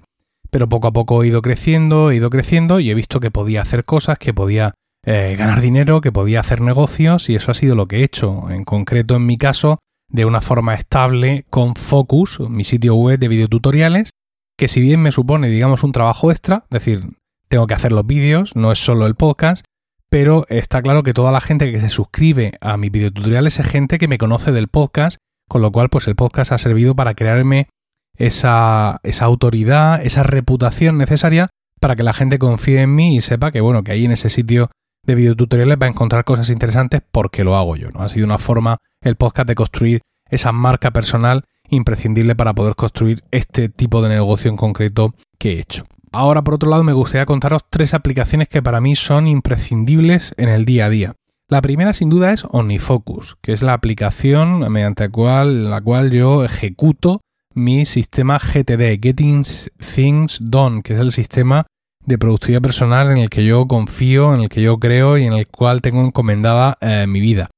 pero 0.50 0.68
poco 0.68 0.88
a 0.88 0.92
poco 0.92 1.22
he 1.22 1.28
ido 1.28 1.40
creciendo, 1.40 2.10
he 2.10 2.16
ido 2.16 2.30
creciendo 2.30 2.80
y 2.80 2.90
he 2.90 2.94
visto 2.94 3.20
que 3.20 3.30
podía 3.30 3.62
hacer 3.62 3.84
cosas, 3.84 4.18
que 4.18 4.34
podía 4.34 4.74
eh, 5.06 5.34
ganar 5.38 5.60
dinero, 5.60 6.00
que 6.00 6.12
podía 6.12 6.40
hacer 6.40 6.60
negocios 6.60 7.28
y 7.30 7.36
eso 7.36 7.50
ha 7.50 7.54
sido 7.54 7.74
lo 7.74 7.88
que 7.88 7.98
he 7.98 8.04
hecho. 8.04 8.50
En 8.50 8.64
concreto, 8.64 9.16
en 9.16 9.26
mi 9.26 9.38
caso, 9.38 9.78
de 10.08 10.24
una 10.24 10.40
forma 10.40 10.74
estable 10.74 11.46
con 11.50 11.74
Focus, 11.74 12.40
mi 12.40 12.64
sitio 12.64 12.94
web 12.94 13.18
de 13.18 13.28
videotutoriales, 13.28 14.10
que 14.56 14.68
si 14.68 14.80
bien 14.80 15.00
me 15.00 15.12
supone, 15.12 15.48
digamos, 15.48 15.82
un 15.82 15.92
trabajo 15.92 16.30
extra, 16.30 16.64
es 16.64 16.70
decir, 16.70 17.08
tengo 17.48 17.66
que 17.66 17.74
hacer 17.74 17.92
los 17.92 18.06
vídeos, 18.06 18.56
no 18.56 18.72
es 18.72 18.78
solo 18.78 19.06
el 19.06 19.14
podcast, 19.14 19.64
pero 20.10 20.46
está 20.48 20.82
claro 20.82 21.02
que 21.02 21.14
toda 21.14 21.32
la 21.32 21.40
gente 21.40 21.70
que 21.70 21.80
se 21.80 21.88
suscribe 21.88 22.52
a 22.60 22.76
mis 22.76 22.90
videotutoriales 22.90 23.58
es 23.58 23.66
gente 23.66 23.98
que 23.98 24.08
me 24.08 24.18
conoce 24.18 24.52
del 24.52 24.68
podcast 24.68 25.18
con 25.48 25.62
lo 25.62 25.72
cual, 25.72 25.88
pues 25.88 26.08
el 26.08 26.16
podcast 26.16 26.52
ha 26.52 26.58
servido 26.58 26.94
para 26.94 27.14
crearme 27.14 27.68
esa, 28.16 29.00
esa 29.02 29.24
autoridad, 29.24 30.04
esa 30.04 30.22
reputación 30.22 30.98
necesaria 30.98 31.50
para 31.80 31.96
que 31.96 32.02
la 32.02 32.12
gente 32.12 32.38
confíe 32.38 32.80
en 32.80 32.94
mí 32.94 33.16
y 33.16 33.20
sepa 33.20 33.50
que, 33.50 33.60
bueno, 33.60 33.82
que 33.84 33.92
ahí 33.92 34.04
en 34.04 34.12
ese 34.12 34.30
sitio 34.30 34.70
de 35.04 35.14
videotutoriales 35.14 35.76
va 35.80 35.86
a 35.86 35.90
encontrar 35.90 36.24
cosas 36.24 36.48
interesantes 36.48 37.02
porque 37.10 37.44
lo 37.44 37.56
hago 37.56 37.76
yo, 37.76 37.90
¿no? 37.90 38.00
Ha 38.00 38.08
sido 38.08 38.26
una 38.26 38.38
forma, 38.38 38.78
el 39.02 39.16
podcast, 39.16 39.48
de 39.48 39.54
construir 39.54 40.02
esa 40.30 40.52
marca 40.52 40.92
personal 40.92 41.44
imprescindible 41.68 42.34
para 42.34 42.54
poder 42.54 42.74
construir 42.74 43.22
este 43.30 43.68
tipo 43.68 44.00
de 44.02 44.08
negocio 44.08 44.50
en 44.50 44.56
concreto 44.56 45.14
que 45.38 45.54
he 45.54 45.60
hecho. 45.60 45.84
Ahora, 46.16 46.44
por 46.44 46.54
otro 46.54 46.70
lado, 46.70 46.84
me 46.84 46.92
gustaría 46.92 47.26
contaros 47.26 47.62
tres 47.68 47.92
aplicaciones 47.92 48.48
que 48.48 48.62
para 48.62 48.80
mí 48.80 48.94
son 48.94 49.26
imprescindibles 49.26 50.32
en 50.36 50.48
el 50.48 50.64
día 50.64 50.86
a 50.86 50.88
día. 50.88 51.16
La 51.48 51.60
primera 51.60 51.92
sin 51.92 52.08
duda 52.08 52.32
es 52.32 52.44
OmniFocus, 52.48 53.36
que 53.42 53.52
es 53.52 53.62
la 53.62 53.72
aplicación 53.72 54.60
mediante 54.72 55.02
la 55.02 55.10
cual, 55.10 55.70
la 55.70 55.80
cual 55.80 56.12
yo 56.12 56.44
ejecuto 56.44 57.20
mi 57.52 57.84
sistema 57.84 58.38
GTD, 58.38 59.02
Getting 59.02 59.44
Things 59.76 60.38
Done, 60.40 60.82
que 60.82 60.94
es 60.94 61.00
el 61.00 61.10
sistema 61.10 61.66
de 62.06 62.16
productividad 62.16 62.62
personal 62.62 63.10
en 63.10 63.18
el 63.18 63.28
que 63.28 63.44
yo 63.44 63.66
confío, 63.66 64.34
en 64.34 64.42
el 64.42 64.48
que 64.48 64.62
yo 64.62 64.78
creo 64.78 65.18
y 65.18 65.24
en 65.24 65.32
el 65.32 65.48
cual 65.48 65.82
tengo 65.82 66.04
encomendada 66.04 66.78
eh, 66.80 67.06
mi 67.08 67.18
vida. 67.18 67.50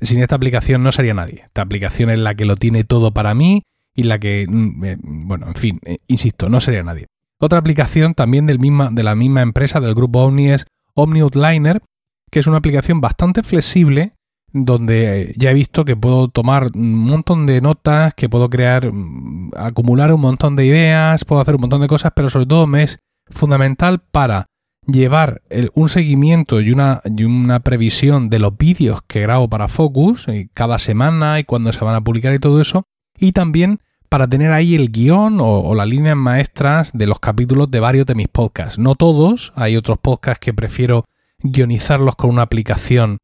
Sin 0.00 0.22
esta 0.22 0.36
aplicación 0.36 0.84
no 0.84 0.92
sería 0.92 1.14
nadie. 1.14 1.42
Esta 1.46 1.62
aplicación 1.62 2.10
es 2.10 2.20
la 2.20 2.36
que 2.36 2.44
lo 2.44 2.54
tiene 2.54 2.84
todo 2.84 3.10
para 3.10 3.34
mí 3.34 3.64
y 3.92 4.04
la 4.04 4.20
que, 4.20 4.46
mm, 4.48 4.84
eh, 4.84 4.96
bueno, 5.02 5.48
en 5.48 5.54
fin, 5.56 5.80
eh, 5.84 5.98
insisto, 6.06 6.48
no 6.48 6.60
sería 6.60 6.84
nadie. 6.84 7.06
Otra 7.40 7.58
aplicación 7.58 8.14
también 8.14 8.46
de 8.46 9.02
la 9.02 9.14
misma 9.14 9.42
empresa, 9.42 9.80
del 9.80 9.94
grupo 9.94 10.20
Omni, 10.20 10.50
es 10.50 10.66
Omni 10.94 11.20
Outliner, 11.20 11.82
que 12.30 12.40
es 12.40 12.46
una 12.46 12.58
aplicación 12.58 13.00
bastante 13.00 13.42
flexible 13.42 14.16
donde 14.54 15.34
ya 15.36 15.50
he 15.50 15.54
visto 15.54 15.84
que 15.84 15.96
puedo 15.96 16.28
tomar 16.28 16.68
un 16.74 16.94
montón 16.94 17.44
de 17.44 17.60
notas, 17.60 18.14
que 18.14 18.28
puedo 18.28 18.48
crear, 18.48 18.90
mm, 18.92 19.50
acumular 19.56 20.12
un 20.12 20.20
montón 20.20 20.54
de 20.54 20.64
ideas, 20.64 21.24
puedo 21.24 21.42
hacer 21.42 21.56
un 21.56 21.62
montón 21.62 21.80
de 21.80 21.88
cosas, 21.88 22.12
pero 22.14 22.30
sobre 22.30 22.46
todo 22.46 22.68
me 22.68 22.84
es 22.84 23.00
fundamental 23.30 24.00
para 24.12 24.46
llevar 24.86 25.42
un 25.74 25.88
seguimiento 25.88 26.60
y 26.60 26.70
una, 26.70 27.00
y 27.04 27.24
una 27.24 27.60
previsión 27.60 28.30
de 28.30 28.38
los 28.38 28.56
vídeos 28.56 29.00
que 29.06 29.22
grabo 29.22 29.48
para 29.48 29.66
Focus 29.66 30.28
eh, 30.28 30.48
cada 30.54 30.78
semana 30.78 31.40
y 31.40 31.44
cuándo 31.44 31.72
se 31.72 31.84
van 31.84 31.96
a 31.96 32.02
publicar 32.02 32.32
y 32.32 32.38
todo 32.38 32.60
eso, 32.60 32.84
y 33.18 33.32
también 33.32 33.80
para 34.14 34.28
tener 34.28 34.52
ahí 34.52 34.76
el 34.76 34.92
guion 34.92 35.38
o, 35.40 35.74
las 35.74 35.88
líneas 35.88 36.16
maestras 36.16 36.92
de 36.94 37.08
los 37.08 37.18
capítulos 37.18 37.68
de 37.72 37.80
varios 37.80 38.06
de 38.06 38.14
mis 38.14 38.28
podcasts. 38.28 38.78
No 38.78 38.94
todos, 38.94 39.52
hay 39.56 39.76
otros 39.76 39.98
podcasts 39.98 40.38
que 40.38 40.54
prefiero 40.54 41.04
guionizarlos 41.40 42.14
con 42.14 42.30
una 42.30 42.42
aplicación 42.42 43.18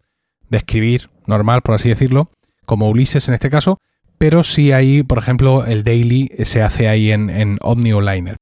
de 0.49 0.59
escribir 0.59 1.09
normal, 1.27 1.63
por 1.63 1.77
así 1.77 1.89
decirlo, 1.89 2.27
como 2.67 2.91
Ulises 2.91 3.29
en 3.29 3.35
este 3.35 3.51
caso, 3.51 3.79
pero 4.19 4.43
sí 4.43 4.73
hay, 4.73 5.05
por 5.05 5.19
ejemplo, 5.19 5.65
el 5.65 5.85
daily 5.85 6.33
se 6.43 6.61
hace 6.61 6.89
ahí 6.89 7.13
en, 7.13 7.31
en 7.31 7.59
OmniOliner. 7.63 8.35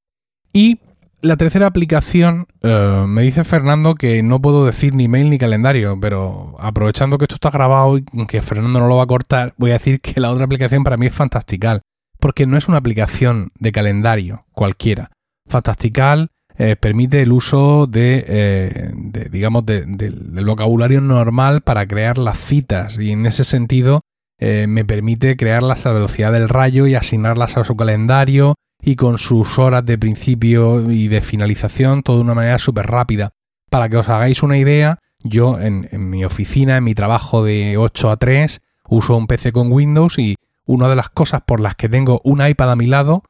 Y 0.55 0.79
la 1.21 1.37
tercera 1.37 1.67
aplicación, 1.67 2.47
eh, 2.63 3.05
me 3.07 3.21
dice 3.25 3.45
Fernando 3.45 3.95
que 3.95 4.23
no 4.23 4.41
puedo 4.41 4.65
decir 4.65 4.95
ni 4.95 5.07
mail 5.07 5.29
ni 5.29 5.37
calendario, 5.37 5.99
pero 6.01 6.55
aprovechando 6.59 7.19
que 7.19 7.27
esto 7.27 7.35
está 7.35 7.51
grabado 7.51 7.99
y 7.99 8.05
que 8.27 8.41
Fernando 8.41 8.81
no 8.81 8.89
lo 8.89 8.97
va 8.97 9.03
a 9.03 9.07
cortar, 9.07 9.53
voy 9.59 9.73
a 9.73 9.75
decir 9.75 10.01
que 10.01 10.19
la 10.19 10.31
otra 10.31 10.47
aplicación 10.47 10.83
para 10.83 10.97
mí 10.97 11.05
es 11.05 11.15
Fantastical, 11.15 11.83
porque 12.19 12.47
no 12.47 12.57
es 12.57 12.69
una 12.69 12.79
aplicación 12.79 13.51
de 13.59 13.73
calendario 13.73 14.47
cualquiera. 14.53 15.11
Fantastical 15.47 16.31
eh, 16.61 16.75
permite 16.75 17.23
el 17.23 17.31
uso 17.31 17.87
de, 17.87 18.25
eh, 18.27 18.93
digamos, 19.31 19.65
del 19.65 20.45
vocabulario 20.45 21.01
normal 21.01 21.61
para 21.61 21.87
crear 21.87 22.19
las 22.19 22.39
citas 22.39 22.99
y 22.99 23.13
en 23.13 23.27
ese 23.27 23.45
sentido 23.45 24.01
eh, 24.41 24.67
me 24.69 24.85
permite 24.85 25.37
crearlas 25.37 25.87
a 25.87 25.91
la 25.91 25.95
velocidad 25.95 26.33
del 26.33 26.49
rayo 26.49 26.89
y 26.89 26.97
asignarlas 26.97 27.57
a 27.57 27.65
su 27.65 27.77
calendario 27.77 28.57
y 28.83 28.97
con 28.97 29.19
sus 29.19 29.59
horas 29.59 29.87
de 29.87 29.99
principio 29.99 30.91
y 30.91 31.07
de 31.07 31.21
finalización, 31.21 32.03
todo 32.03 32.17
de 32.17 32.23
una 32.23 32.35
manera 32.35 32.59
súper 32.59 32.87
rápida. 32.87 33.31
Para 33.71 33.89
que 33.89 33.97
os 33.97 34.09
hagáis 34.09 34.43
una 34.43 34.59
idea, 34.59 34.99
yo 35.23 35.61
en, 35.61 35.89
en 35.93 36.11
mi 36.11 36.25
oficina, 36.25 36.77
en 36.77 36.85
mi 36.85 36.95
trabajo 36.95 37.45
de 37.45 37.77
8 37.77 38.11
a 38.11 38.17
3, 38.17 38.61
uso 38.89 39.17
un 39.17 39.27
PC 39.29 39.53
con 39.53 39.71
Windows 39.71 40.19
y 40.19 40.35
una 40.69 40.89
de 40.89 40.95
las 40.95 41.09
cosas 41.09 41.41
por 41.45 41.59
las 41.59 41.75
que 41.75 41.89
tengo 41.89 42.21
un 42.23 42.47
iPad 42.47 42.71
a 42.71 42.77
mi 42.77 42.87
lado 42.87 43.25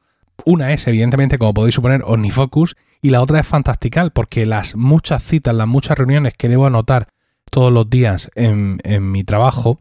una 0.45 0.73
es, 0.73 0.87
evidentemente, 0.87 1.37
como 1.37 1.53
podéis 1.53 1.75
suponer, 1.75 2.03
OmniFocus 2.05 2.75
y 3.01 3.09
la 3.09 3.21
otra 3.21 3.39
es 3.39 3.47
Fantastical, 3.47 4.11
porque 4.11 4.45
las 4.45 4.75
muchas 4.75 5.23
citas, 5.23 5.55
las 5.55 5.67
muchas 5.67 5.97
reuniones 5.97 6.33
que 6.35 6.49
debo 6.49 6.65
anotar 6.65 7.07
todos 7.49 7.71
los 7.71 7.89
días 7.89 8.29
en, 8.35 8.79
mi 9.11 9.23
trabajo, 9.23 9.79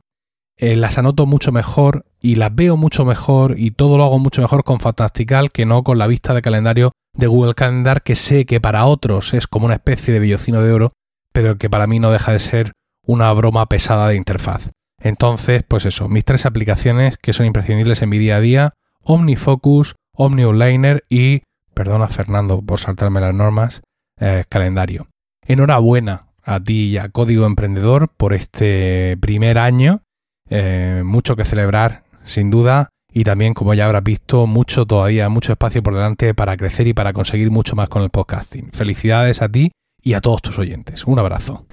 eh, 0.56 0.76
las 0.76 0.98
anoto 0.98 1.26
mucho 1.26 1.52
mejor 1.52 2.06
y 2.20 2.36
las 2.36 2.54
veo 2.54 2.76
mucho 2.76 3.04
mejor 3.04 3.54
y 3.58 3.70
todo 3.70 3.98
lo 3.98 4.04
hago 4.04 4.18
mucho 4.18 4.42
mejor 4.42 4.64
con 4.64 4.80
Fantastical 4.80 5.52
que 5.52 5.66
no 5.66 5.84
con 5.84 5.98
la 5.98 6.06
vista 6.06 6.34
de 6.34 6.42
calendario 6.42 6.92
de 7.14 7.26
Google 7.26 7.54
Calendar, 7.54 8.02
que 8.02 8.14
sé 8.14 8.46
que 8.46 8.60
para 8.60 8.86
otros 8.86 9.34
es 9.34 9.46
como 9.46 9.66
una 9.66 9.74
especie 9.74 10.14
de 10.14 10.20
vellocino 10.20 10.62
de 10.62 10.72
oro, 10.72 10.92
pero 11.32 11.58
que 11.58 11.70
para 11.70 11.86
mí 11.86 11.98
no 11.98 12.10
deja 12.10 12.32
de 12.32 12.40
ser 12.40 12.72
una 13.06 13.32
broma 13.32 13.66
pesada 13.66 14.08
de 14.08 14.16
interfaz. 14.16 14.70
Entonces, 15.00 15.62
pues 15.66 15.86
eso, 15.86 16.08
mis 16.08 16.24
tres 16.24 16.46
aplicaciones 16.46 17.18
que 17.18 17.32
son 17.32 17.46
imprescindibles 17.46 18.02
en 18.02 18.08
mi 18.08 18.18
día 18.18 18.36
a 18.36 18.40
día, 18.40 18.74
OmniFocus, 19.02 19.96
OmniOnliner 20.12 21.04
y, 21.08 21.42
perdona 21.74 22.08
Fernando 22.08 22.60
por 22.62 22.78
saltarme 22.78 23.20
las 23.20 23.34
normas, 23.34 23.82
eh, 24.20 24.44
calendario. 24.48 25.08
Enhorabuena 25.46 26.26
a 26.42 26.60
ti 26.60 26.88
y 26.88 26.98
a 26.98 27.08
Código 27.08 27.46
Emprendedor 27.46 28.08
por 28.08 28.32
este 28.32 29.16
primer 29.20 29.58
año. 29.58 30.02
Eh, 30.50 31.02
mucho 31.04 31.36
que 31.36 31.44
celebrar, 31.44 32.04
sin 32.22 32.50
duda, 32.50 32.88
y 33.12 33.24
también, 33.24 33.54
como 33.54 33.74
ya 33.74 33.86
habrás 33.86 34.04
visto, 34.04 34.46
mucho 34.46 34.86
todavía, 34.86 35.28
mucho 35.28 35.52
espacio 35.52 35.82
por 35.82 35.94
delante 35.94 36.34
para 36.34 36.56
crecer 36.56 36.86
y 36.88 36.94
para 36.94 37.12
conseguir 37.12 37.50
mucho 37.50 37.74
más 37.74 37.88
con 37.88 38.02
el 38.02 38.10
podcasting. 38.10 38.70
Felicidades 38.72 39.40
a 39.42 39.48
ti 39.48 39.72
y 40.02 40.14
a 40.14 40.20
todos 40.20 40.42
tus 40.42 40.58
oyentes. 40.58 41.04
Un 41.06 41.18
abrazo. 41.18 41.66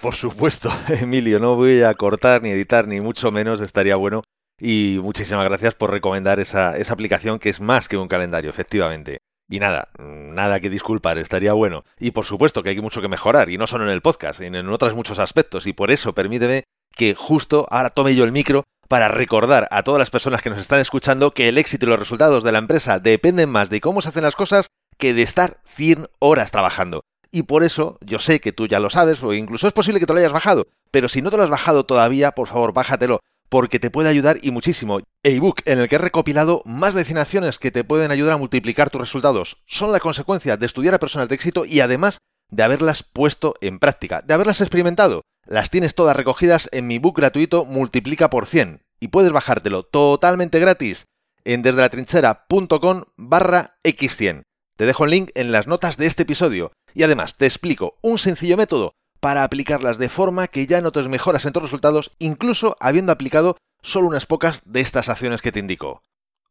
Por 0.00 0.14
supuesto, 0.14 0.70
Emilio, 1.00 1.40
no 1.40 1.56
voy 1.56 1.82
a 1.82 1.94
cortar 1.94 2.42
ni 2.42 2.50
editar, 2.50 2.86
ni 2.86 3.00
mucho 3.00 3.32
menos, 3.32 3.60
estaría 3.60 3.96
bueno. 3.96 4.22
Y 4.58 4.98
muchísimas 5.02 5.44
gracias 5.44 5.74
por 5.74 5.90
recomendar 5.90 6.40
esa, 6.40 6.76
esa 6.76 6.92
aplicación 6.94 7.38
que 7.38 7.50
es 7.50 7.60
más 7.60 7.88
que 7.88 7.96
un 7.96 8.08
calendario, 8.08 8.50
efectivamente. 8.50 9.18
Y 9.48 9.60
nada, 9.60 9.90
nada 9.98 10.60
que 10.60 10.70
disculpar, 10.70 11.18
estaría 11.18 11.52
bueno. 11.52 11.84
Y 11.98 12.10
por 12.12 12.24
supuesto 12.24 12.62
que 12.62 12.70
hay 12.70 12.80
mucho 12.80 13.00
que 13.00 13.08
mejorar, 13.08 13.50
y 13.50 13.58
no 13.58 13.66
solo 13.66 13.84
en 13.84 13.90
el 13.90 14.02
podcast, 14.02 14.40
sino 14.40 14.58
en 14.58 14.68
otros 14.68 14.94
muchos 14.94 15.18
aspectos. 15.18 15.66
Y 15.66 15.72
por 15.72 15.90
eso 15.90 16.14
permíteme 16.14 16.64
que 16.94 17.14
justo 17.14 17.66
ahora 17.70 17.90
tome 17.90 18.14
yo 18.14 18.24
el 18.24 18.32
micro 18.32 18.64
para 18.88 19.08
recordar 19.08 19.68
a 19.70 19.82
todas 19.82 19.98
las 19.98 20.10
personas 20.10 20.42
que 20.42 20.50
nos 20.50 20.58
están 20.58 20.80
escuchando 20.80 21.32
que 21.32 21.48
el 21.48 21.58
éxito 21.58 21.86
y 21.86 21.88
los 21.88 21.98
resultados 21.98 22.44
de 22.44 22.52
la 22.52 22.58
empresa 22.58 22.98
dependen 22.98 23.50
más 23.50 23.70
de 23.70 23.80
cómo 23.80 24.00
se 24.00 24.08
hacen 24.08 24.22
las 24.22 24.36
cosas 24.36 24.68
que 24.96 25.12
de 25.12 25.22
estar 25.22 25.58
100 25.64 26.06
horas 26.18 26.50
trabajando. 26.50 27.02
Y 27.30 27.44
por 27.44 27.64
eso, 27.64 27.98
yo 28.00 28.18
sé 28.18 28.40
que 28.40 28.52
tú 28.52 28.66
ya 28.66 28.80
lo 28.80 28.90
sabes, 28.90 29.22
o 29.22 29.32
incluso 29.34 29.66
es 29.66 29.72
posible 29.72 30.00
que 30.00 30.06
te 30.06 30.12
lo 30.12 30.18
hayas 30.18 30.32
bajado, 30.32 30.66
pero 30.90 31.08
si 31.08 31.22
no 31.22 31.30
te 31.30 31.36
lo 31.36 31.42
has 31.42 31.50
bajado 31.50 31.84
todavía, 31.84 32.32
por 32.32 32.48
favor, 32.48 32.72
bájatelo, 32.72 33.20
porque 33.48 33.78
te 33.78 33.90
puede 33.90 34.08
ayudar 34.08 34.38
y 34.42 34.50
muchísimo. 34.50 35.00
Ebook 35.22 35.60
en 35.64 35.78
el 35.78 35.88
que 35.88 35.96
he 35.96 35.98
recopilado 35.98 36.62
más 36.64 36.94
de 36.94 37.04
100 37.04 37.18
acciones 37.18 37.58
que 37.58 37.70
te 37.70 37.84
pueden 37.84 38.10
ayudar 38.10 38.34
a 38.34 38.38
multiplicar 38.38 38.90
tus 38.90 39.00
resultados. 39.00 39.62
Son 39.66 39.92
la 39.92 40.00
consecuencia 40.00 40.56
de 40.56 40.66
estudiar 40.66 40.94
a 40.94 40.98
personas 40.98 41.28
de 41.28 41.34
éxito 41.34 41.64
y 41.64 41.80
además 41.80 42.18
de 42.50 42.62
haberlas 42.62 43.02
puesto 43.02 43.54
en 43.60 43.78
práctica, 43.78 44.22
de 44.22 44.34
haberlas 44.34 44.60
experimentado. 44.60 45.22
Las 45.46 45.70
tienes 45.70 45.94
todas 45.94 46.16
recogidas 46.16 46.68
en 46.72 46.86
mi 46.86 46.98
book 46.98 47.16
gratuito 47.16 47.64
Multiplica 47.64 48.30
por 48.30 48.46
100 48.46 48.82
y 49.00 49.08
puedes 49.08 49.32
bajártelo 49.32 49.84
totalmente 49.84 50.58
gratis 50.58 51.06
en 51.44 51.62
desdelatrinchera.com 51.62 53.04
barra 53.16 53.78
x100. 53.84 54.42
Te 54.76 54.86
dejo 54.86 55.04
el 55.04 55.10
link 55.10 55.30
en 55.34 55.52
las 55.52 55.66
notas 55.66 55.96
de 55.96 56.06
este 56.06 56.24
episodio 56.24 56.72
y 56.96 57.02
además 57.02 57.36
te 57.36 57.44
explico 57.44 57.98
un 58.00 58.16
sencillo 58.18 58.56
método 58.56 58.94
para 59.20 59.44
aplicarlas 59.44 59.98
de 59.98 60.08
forma 60.08 60.48
que 60.48 60.66
ya 60.66 60.80
notes 60.80 61.08
mejoras 61.08 61.44
en 61.44 61.52
tus 61.52 61.62
resultados, 61.62 62.12
incluso 62.18 62.74
habiendo 62.80 63.12
aplicado 63.12 63.58
solo 63.82 64.08
unas 64.08 64.24
pocas 64.24 64.62
de 64.64 64.80
estas 64.80 65.10
acciones 65.10 65.42
que 65.42 65.52
te 65.52 65.60
indico. 65.60 66.02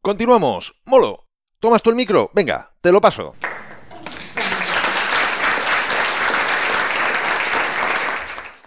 Continuamos. 0.02 0.80
Molo, 0.84 1.26
¿tomas 1.58 1.82
tú 1.82 1.90
el 1.90 1.96
micro? 1.96 2.30
Venga, 2.32 2.70
te 2.80 2.92
lo 2.92 3.00
paso. 3.00 3.34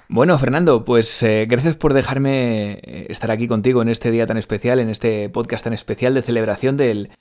Bueno, 0.09 0.37
Fernando, 0.37 0.83
pues 0.83 1.23
eh, 1.23 1.45
gracias 1.47 1.77
por 1.77 1.93
dejarme 1.93 2.73
eh, 2.73 3.05
estar 3.09 3.31
aquí 3.31 3.47
contigo 3.47 3.81
en 3.81 3.87
este 3.87 4.11
día 4.11 4.27
tan 4.27 4.37
especial, 4.37 4.79
en 4.79 4.89
este 4.89 5.29
podcast 5.29 5.63
tan 5.63 5.73
especial 5.73 6.13
de 6.13 6.23
celebración 6.23 6.75
del, 6.75 7.11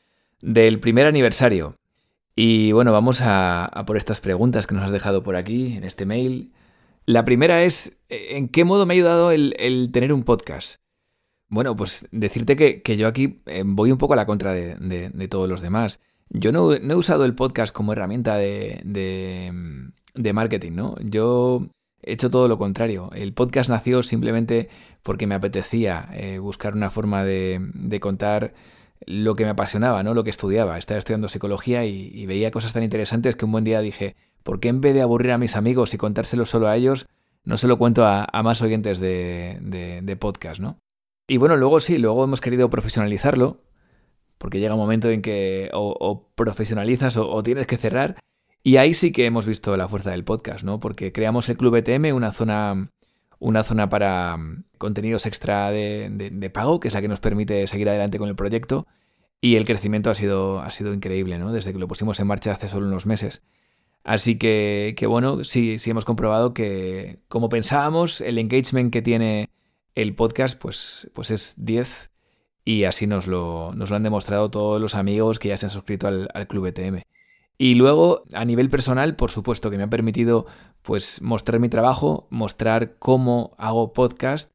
del 0.40 0.80
primer 0.80 1.06
aniversario. 1.06 1.77
Y 2.40 2.70
bueno, 2.70 2.92
vamos 2.92 3.20
a, 3.24 3.82
por 3.84 3.96
estas 3.96 4.20
preguntas 4.20 4.68
que 4.68 4.74
nos 4.76 4.84
has 4.84 4.92
dejado 4.92 5.24
por 5.24 5.34
aquí, 5.34 5.76
en 5.76 5.82
este 5.82 6.06
mail. 6.06 6.52
La 7.04 7.24
primera 7.24 7.64
es, 7.64 7.98
¿en 8.08 8.46
qué 8.46 8.62
modo 8.62 8.86
me 8.86 8.94
ha 8.94 8.96
ayudado 8.96 9.32
el, 9.32 9.90
tener 9.92 10.12
un 10.12 10.22
podcast? 10.22 10.80
Bueno, 11.48 11.74
pues 11.74 12.06
decirte 12.12 12.54
que, 12.54 12.96
yo 12.96 13.08
aquí 13.08 13.42
eh, 13.46 13.64
voy 13.66 13.90
un 13.90 13.98
poco 13.98 14.12
a 14.12 14.16
la 14.16 14.24
contra 14.24 14.52
de, 14.52 15.28
todos 15.28 15.48
los 15.48 15.62
demás. 15.62 16.00
Yo 16.30 16.52
no, 16.52 16.72
he 16.72 16.94
usado 16.94 17.24
el 17.24 17.34
podcast 17.34 17.74
como 17.74 17.92
herramienta 17.92 18.36
de, 18.36 18.82
de, 18.84 20.32
marketing, 20.32 20.74
¿no? 20.76 20.94
Yo 21.00 21.66
he 22.02 22.12
hecho 22.12 22.30
todo 22.30 22.46
lo 22.46 22.56
contrario. 22.56 23.10
El 23.16 23.32
podcast 23.32 23.68
nació 23.68 24.00
simplemente 24.04 24.68
porque 25.02 25.26
me 25.26 25.34
apetecía 25.34 26.08
eh, 26.12 26.38
buscar 26.38 26.74
una 26.74 26.90
forma 26.90 27.24
de, 27.24 27.98
contar 28.00 28.54
lo 29.06 29.34
que 29.34 29.44
me 29.44 29.50
apasionaba, 29.50 30.02
¿no? 30.02 30.14
Lo 30.14 30.24
que 30.24 30.30
estudiaba. 30.30 30.78
Estaba 30.78 30.98
estudiando 30.98 31.28
psicología 31.28 31.84
y, 31.84 32.26
veía 32.26 32.50
cosas 32.50 32.72
tan 32.72 32.82
interesantes 32.82 33.36
que 33.36 33.44
un 33.44 33.52
buen 33.52 33.64
día 33.64 33.80
dije, 33.80 34.16
¿por 34.42 34.60
qué 34.60 34.68
en 34.68 34.80
vez 34.80 34.94
de 34.94 35.02
aburrir 35.02 35.32
a 35.32 35.38
mis 35.38 35.56
amigos 35.56 35.94
y 35.94 35.98
contárselo 35.98 36.44
solo 36.44 36.68
a 36.68 36.76
ellos, 36.76 37.06
no 37.44 37.56
se 37.56 37.68
lo 37.68 37.78
cuento 37.78 38.04
a, 38.04 38.28
más 38.42 38.62
oyentes 38.62 38.98
de, 39.00 40.16
podcast, 40.20 40.60
¿no? 40.60 40.78
Y 41.26 41.36
bueno, 41.36 41.56
luego 41.56 41.80
sí, 41.80 41.98
luego 41.98 42.24
hemos 42.24 42.40
querido 42.40 42.70
profesionalizarlo, 42.70 43.60
porque 44.38 44.60
llega 44.60 44.74
un 44.74 44.80
momento 44.80 45.10
en 45.10 45.22
que 45.22 45.70
o, 45.72 46.28
profesionalizas 46.34 47.16
o, 47.16 47.42
tienes 47.42 47.66
que 47.66 47.76
cerrar, 47.76 48.16
y 48.62 48.76
ahí 48.76 48.92
sí 48.92 49.12
que 49.12 49.24
hemos 49.24 49.46
visto 49.46 49.76
la 49.76 49.88
fuerza 49.88 50.10
del 50.10 50.24
podcast, 50.24 50.64
¿no? 50.64 50.80
Porque 50.80 51.12
creamos 51.12 51.48
el 51.48 51.56
Club 51.56 51.76
ETM, 51.76 52.14
una 52.14 52.32
zona, 52.32 52.90
una 53.38 53.62
zona 53.62 53.88
para 53.88 54.36
mm, 54.36 54.64
contenidos 54.78 55.26
extra 55.26 55.70
de, 55.70 56.50
pago, 56.52 56.80
que 56.80 56.88
es 56.88 56.94
la 56.94 57.00
que 57.00 57.08
nos 57.08 57.20
permite 57.20 57.66
seguir 57.66 57.88
adelante 57.88 58.18
con 58.18 58.28
el 58.28 58.36
proyecto, 58.36 58.86
y 59.40 59.56
el 59.56 59.64
crecimiento 59.64 60.10
ha 60.10 60.14
sido, 60.14 60.60
ha 60.60 60.70
sido 60.70 60.92
increíble, 60.92 61.38
¿no? 61.38 61.52
Desde 61.52 61.72
que 61.72 61.78
lo 61.78 61.88
pusimos 61.88 62.18
en 62.20 62.26
marcha 62.26 62.52
hace 62.52 62.68
solo 62.68 62.86
unos 62.86 63.06
meses. 63.06 63.42
Así 64.04 64.38
que, 64.38 64.94
bueno, 65.08 65.44
sí, 65.44 65.78
sí 65.78 65.90
hemos 65.90 66.04
comprobado 66.04 66.54
que, 66.54 67.20
como 67.28 67.48
pensábamos, 67.48 68.20
el 68.20 68.38
engagement 68.38 68.92
que 68.92 69.02
tiene 69.02 69.50
el 69.94 70.14
podcast, 70.14 70.58
pues, 70.58 71.10
pues 71.12 71.30
es 71.30 71.54
10 71.58 72.10
y 72.64 72.84
así 72.84 73.06
nos 73.06 73.26
lo, 73.26 73.72
nos 73.74 73.90
lo 73.90 73.96
han 73.96 74.02
demostrado 74.02 74.50
todos 74.50 74.80
los 74.80 74.94
amigos 74.94 75.38
que 75.38 75.48
ya 75.48 75.56
se 75.56 75.66
han 75.66 75.70
suscrito 75.70 76.06
al, 76.06 76.46
Club 76.48 76.66
ETM. 76.66 77.02
Y 77.58 77.74
luego, 77.74 78.22
a 78.32 78.44
nivel 78.44 78.70
personal, 78.70 79.16
por 79.16 79.32
supuesto 79.32 79.70
que 79.70 79.76
me 79.76 79.82
ha 79.82 79.90
permitido 79.90 80.46
pues 80.82 81.20
mostrar 81.20 81.60
mi 81.60 81.68
trabajo, 81.68 82.28
mostrar 82.30 82.96
cómo 82.98 83.56
hago 83.58 83.92
podcast 83.92 84.52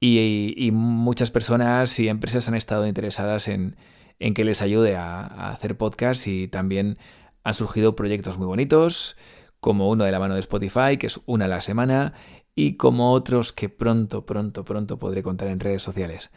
y, 0.00 0.70
muchas 0.72 1.32
personas 1.32 1.98
y 1.98 2.08
empresas 2.08 2.46
han 2.46 2.54
estado 2.54 2.86
interesadas 2.86 3.48
en, 3.48 3.76
que 4.18 4.44
les 4.44 4.62
ayude 4.62 4.94
a, 4.94 5.26
a 5.26 5.50
hacer 5.50 5.76
podcast 5.76 6.28
y 6.28 6.46
también 6.46 6.98
han 7.42 7.54
surgido 7.54 7.96
proyectos 7.96 8.38
muy 8.38 8.46
bonitos, 8.46 9.16
como 9.58 9.90
uno 9.90 10.04
de 10.04 10.12
la 10.12 10.20
mano 10.20 10.34
de 10.34 10.40
Spotify, 10.40 10.96
que 10.98 11.08
es 11.08 11.20
una 11.26 11.46
a 11.46 11.48
la 11.48 11.62
semana, 11.62 12.14
y 12.54 12.76
como 12.76 13.12
otros 13.12 13.52
que 13.52 13.68
pronto, 13.68 14.24
pronto, 14.24 14.64
pronto 14.64 14.98
podré 14.98 15.22
contar 15.22 15.48
en 15.48 15.60
redes 15.60 15.82
sociales. 15.82 16.30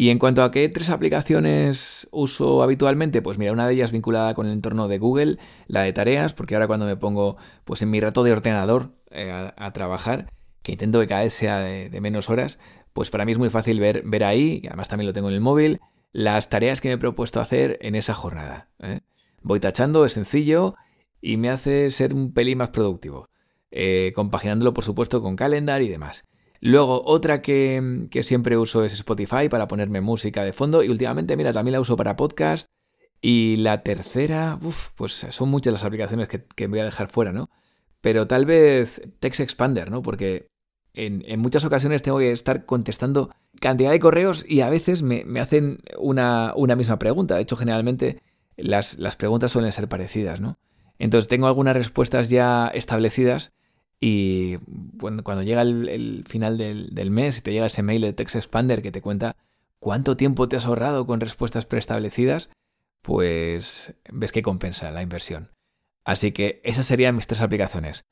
Y 0.00 0.08
en 0.08 0.18
cuanto 0.18 0.42
a 0.42 0.50
qué 0.50 0.66
tres 0.70 0.88
aplicaciones 0.88 2.08
uso 2.10 2.62
habitualmente, 2.62 3.20
pues 3.20 3.36
mira, 3.36 3.52
una 3.52 3.66
de 3.66 3.74
ellas 3.74 3.92
vinculada 3.92 4.32
con 4.32 4.46
el 4.46 4.54
entorno 4.54 4.88
de 4.88 4.96
Google, 4.96 5.36
la 5.66 5.82
de 5.82 5.92
tareas, 5.92 6.32
porque 6.32 6.54
ahora 6.54 6.68
cuando 6.68 6.86
me 6.86 6.96
pongo 6.96 7.36
pues 7.66 7.82
en 7.82 7.90
mi 7.90 8.00
rato 8.00 8.24
de 8.24 8.32
ordenador 8.32 8.94
eh, 9.10 9.30
a, 9.30 9.72
trabajar, 9.74 10.32
que 10.62 10.72
intento 10.72 11.00
que 11.00 11.06
cada 11.06 11.20
vez 11.20 11.34
sea 11.34 11.58
de, 11.58 12.00
menos 12.00 12.30
horas, 12.30 12.58
pues 12.94 13.10
para 13.10 13.26
mí 13.26 13.32
es 13.32 13.38
muy 13.38 13.50
fácil 13.50 13.78
ver, 13.78 14.02
ver 14.06 14.24
ahí, 14.24 14.62
y 14.62 14.68
además 14.68 14.88
también 14.88 15.06
lo 15.06 15.12
tengo 15.12 15.28
en 15.28 15.34
el 15.34 15.42
móvil, 15.42 15.80
las 16.12 16.48
tareas 16.48 16.80
que 16.80 16.88
me 16.88 16.94
he 16.94 16.98
propuesto 16.98 17.38
hacer 17.38 17.76
en 17.82 17.94
esa 17.94 18.14
jornada. 18.14 18.70
¿eh? 18.78 19.00
Voy 19.42 19.60
tachando, 19.60 20.06
es 20.06 20.12
sencillo 20.12 20.76
y 21.20 21.36
me 21.36 21.50
hace 21.50 21.90
ser 21.90 22.14
un 22.14 22.32
pelín 22.32 22.56
más 22.56 22.70
productivo. 22.70 23.28
Eh, 23.70 24.12
compaginándolo, 24.14 24.72
por 24.72 24.82
supuesto, 24.82 25.20
con 25.20 25.36
calendar 25.36 25.82
y 25.82 25.88
demás. 25.90 26.29
Luego, 26.60 27.02
otra 27.04 27.40
que, 27.40 28.08
siempre 28.22 28.56
uso 28.56 28.84
es 28.84 28.92
Spotify 28.94 29.48
para 29.48 29.66
ponerme 29.66 30.00
música 30.00 30.44
de 30.44 30.52
fondo. 30.52 30.82
Y 30.82 30.88
últimamente, 30.88 31.36
mira, 31.36 31.52
también 31.52 31.72
la 31.72 31.80
uso 31.80 31.96
para 31.96 32.16
podcast. 32.16 32.68
Y 33.22 33.56
la 33.56 33.82
tercera, 33.82 34.58
uff, 34.62 34.88
pues 34.94 35.12
son 35.12 35.50
muchas 35.50 35.72
las 35.72 35.84
aplicaciones 35.84 36.28
que, 36.28 36.66
voy 36.66 36.78
a 36.80 36.84
dejar 36.84 37.08
fuera, 37.08 37.32
¿no? 37.32 37.50
Pero 38.00 38.26
tal 38.26 38.46
vez 38.46 39.02
Text 39.20 39.40
Expander, 39.40 39.90
¿no? 39.90 40.00
Porque 40.02 40.48
en, 40.94 41.38
muchas 41.38 41.64
ocasiones 41.64 42.02
tengo 42.02 42.18
que 42.18 42.32
estar 42.32 42.64
contestando 42.64 43.30
cantidad 43.60 43.90
de 43.90 43.98
correos 43.98 44.44
y 44.48 44.62
a 44.62 44.70
veces 44.70 45.02
me, 45.02 45.24
hacen 45.38 45.80
una, 45.98 46.54
una 46.56 46.76
misma 46.76 46.98
pregunta. 46.98 47.36
De 47.36 47.42
hecho, 47.42 47.56
generalmente 47.56 48.22
las, 48.56 48.96
preguntas 49.16 49.52
suelen 49.52 49.72
ser 49.72 49.88
parecidas, 49.88 50.40
¿no? 50.40 50.58
Entonces 50.98 51.28
tengo 51.28 51.46
algunas 51.46 51.76
respuestas 51.76 52.28
ya 52.28 52.68
establecidas 52.68 53.52
y 54.00 54.56
cuando, 54.98 55.42
llega 55.42 55.60
el, 55.60 56.24
final 56.26 56.56
del, 56.56 57.10
mes 57.10 57.38
y 57.38 57.40
te 57.42 57.52
llega 57.52 57.66
ese 57.66 57.82
mail 57.82 58.00
de 58.00 58.14
Text 58.14 58.36
Expander 58.36 58.80
que 58.80 58.92
te 58.92 59.02
cuenta 59.02 59.36
cuánto 59.78 60.16
tiempo 60.16 60.48
te 60.48 60.56
has 60.56 60.64
ahorrado 60.64 61.06
con 61.06 61.20
respuestas 61.20 61.66
preestablecidas, 61.66 62.50
pues 63.02 63.94
ves 64.10 64.32
que 64.32 64.42
compensa 64.42 64.90
la 64.90 65.02
inversión. 65.02 65.50
Así 66.04 66.32
que 66.32 66.62
esas 66.64 66.86
serían 66.86 67.14
mis 67.14 67.26
tres 67.26 67.42
aplicaciones. 67.42 68.06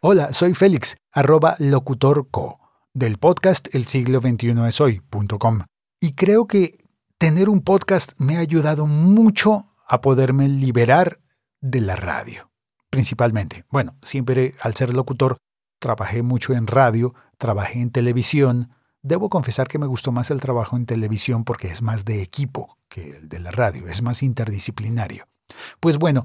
Hola, 0.00 0.34
soy 0.34 0.52
Félix, 0.52 0.96
arroba 1.12 1.54
locutorco 1.58 2.58
del 2.92 3.16
podcast 3.16 3.74
El 3.74 3.86
siglo 3.86 4.20
XXI 4.20 4.54
es 4.68 4.80
hoy.com. 4.82 5.62
Y 5.98 6.12
creo 6.12 6.46
que 6.46 6.84
tener 7.16 7.48
un 7.48 7.62
podcast 7.62 8.12
me 8.20 8.36
ha 8.36 8.40
ayudado 8.40 8.86
mucho 8.86 9.64
a 9.86 10.00
poderme 10.00 10.48
liberar 10.48 11.20
de 11.60 11.80
la 11.80 11.96
radio, 11.96 12.50
principalmente. 12.90 13.64
Bueno, 13.70 13.96
siempre 14.02 14.54
al 14.60 14.74
ser 14.74 14.94
locutor 14.94 15.38
trabajé 15.78 16.22
mucho 16.22 16.54
en 16.54 16.66
radio, 16.66 17.14
trabajé 17.38 17.80
en 17.80 17.90
televisión. 17.90 18.70
Debo 19.02 19.28
confesar 19.28 19.68
que 19.68 19.78
me 19.78 19.86
gustó 19.86 20.12
más 20.12 20.30
el 20.30 20.40
trabajo 20.40 20.76
en 20.76 20.86
televisión 20.86 21.44
porque 21.44 21.68
es 21.68 21.82
más 21.82 22.04
de 22.04 22.22
equipo 22.22 22.78
que 22.88 23.16
el 23.16 23.28
de 23.28 23.40
la 23.40 23.50
radio, 23.50 23.86
es 23.88 24.02
más 24.02 24.22
interdisciplinario. 24.22 25.26
Pues 25.80 25.98
bueno, 25.98 26.24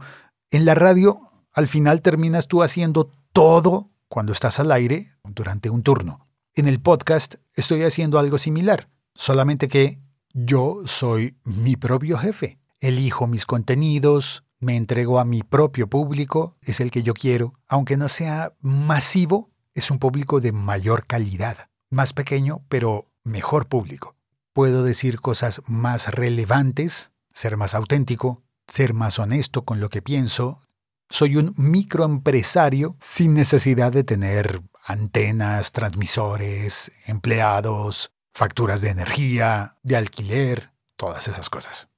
en 0.52 0.66
la 0.66 0.76
radio 0.76 1.22
al 1.54 1.68
final 1.68 2.02
terminas 2.02 2.48
tú 2.48 2.64
haciendo 2.64 3.12
todo 3.34 3.92
cuando 4.08 4.32
estás 4.32 4.60
al 4.60 4.72
aire 4.72 5.06
durante 5.24 5.70
un 5.70 5.84
turno. 5.84 6.28
En 6.56 6.68
el 6.68 6.80
podcast 6.82 7.36
estoy 7.56 7.84
haciendo 7.84 8.20
algo 8.20 8.38
similar, 8.38 8.90
solamente 9.14 9.68
que 9.68 10.02
yo 10.34 10.82
soy 10.86 11.38
mi 11.44 11.76
propio 11.76 12.18
jefe. 12.18 12.59
Elijo 12.80 13.28
mis 13.28 13.46
contenidos, 13.46 14.44
me 14.60 14.78
entrego 14.78 15.20
a 15.20 15.26
mi 15.26 15.44
propio 15.44 15.88
público, 15.90 16.58
es 16.62 16.80
el 16.80 16.92
que 16.92 17.04
yo 17.04 17.14
quiero. 17.14 17.54
Aunque 17.68 17.98
no 17.98 18.08
sea 18.08 18.54
masivo, 18.62 19.50
es 19.74 19.92
un 19.92 20.00
público 20.00 20.40
de 20.40 20.52
mayor 20.52 21.06
calidad. 21.06 21.70
Más 21.90 22.14
pequeño, 22.14 22.64
pero 22.70 23.12
mejor 23.24 23.68
público. 23.68 24.16
Puedo 24.54 24.84
decir 24.84 25.20
cosas 25.20 25.62
más 25.68 26.14
relevantes, 26.14 27.12
ser 27.34 27.58
más 27.58 27.76
auténtico, 27.76 28.44
ser 28.68 28.94
más 28.94 29.20
honesto 29.20 29.66
con 29.66 29.80
lo 29.80 29.90
que 29.90 30.02
pienso. 30.02 30.62
Soy 31.10 31.36
un 31.36 31.54
microempresario 31.58 32.96
sin 33.00 33.34
necesidad 33.34 33.92
de 33.92 34.04
tener 34.04 34.62
antenas, 34.86 35.72
transmisores, 35.72 36.92
empleados, 37.08 38.12
facturas 38.34 38.82
de 38.82 38.90
energía, 38.90 39.78
de 39.84 39.98
alquiler, 39.98 40.72
todas 40.96 41.28
esas 41.28 41.50
cosas. 41.50 41.90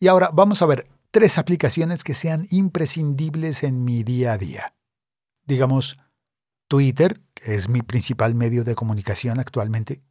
Y 0.00 0.08
ahora 0.08 0.30
vamos 0.32 0.62
a 0.62 0.66
ver 0.66 0.86
tres 1.10 1.38
aplicaciones 1.38 2.04
que 2.04 2.14
sean 2.14 2.46
imprescindibles 2.50 3.64
en 3.64 3.84
mi 3.84 4.02
día 4.02 4.32
a 4.32 4.38
día. 4.38 4.74
Digamos, 5.44 5.98
Twitter, 6.68 7.18
que 7.34 7.54
es 7.54 7.68
mi 7.68 7.82
principal 7.82 8.34
medio 8.34 8.62
de 8.62 8.74
comunicación 8.74 9.40
actualmente. 9.40 10.02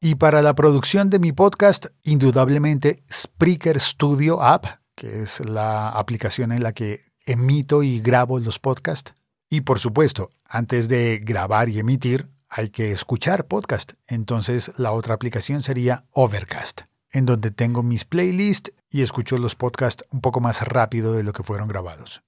Y 0.00 0.16
para 0.16 0.42
la 0.42 0.54
producción 0.54 1.10
de 1.10 1.18
mi 1.18 1.32
podcast, 1.32 1.86
indudablemente 2.02 3.02
Spreaker 3.10 3.80
Studio 3.80 4.42
App, 4.42 4.66
que 4.94 5.22
es 5.22 5.40
la 5.40 5.88
aplicación 5.90 6.52
en 6.52 6.62
la 6.62 6.72
que 6.72 7.04
emito 7.24 7.82
y 7.82 8.00
grabo 8.00 8.38
los 8.38 8.58
podcasts. 8.58 9.14
Y 9.48 9.62
por 9.62 9.78
supuesto, 9.78 10.30
antes 10.44 10.88
de 10.88 11.20
grabar 11.22 11.68
y 11.68 11.78
emitir, 11.78 12.30
hay 12.48 12.70
que 12.70 12.92
escuchar 12.92 13.46
podcast. 13.46 13.92
Entonces 14.06 14.72
la 14.78 14.92
otra 14.92 15.14
aplicación 15.14 15.62
sería 15.62 16.04
Overcast, 16.10 16.82
en 17.12 17.26
donde 17.26 17.50
tengo 17.50 17.82
mis 17.82 18.04
playlists 18.04 18.72
y 18.90 19.02
escucho 19.02 19.38
los 19.38 19.54
podcasts 19.54 20.04
un 20.10 20.20
poco 20.20 20.40
más 20.40 20.66
rápido 20.66 21.12
de 21.12 21.22
lo 21.22 21.32
que 21.32 21.42
fueron 21.42 21.68
grabados. 21.68 22.22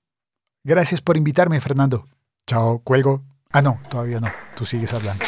Gracias 0.62 1.02
por 1.02 1.16
invitarme, 1.16 1.60
Fernando. 1.60 2.06
Chao, 2.46 2.78
cuelgo. 2.78 3.22
Ah, 3.52 3.62
no, 3.62 3.80
todavía 3.88 4.20
no. 4.20 4.28
Tú 4.56 4.64
sigues 4.64 4.92
hablando. 4.94 5.24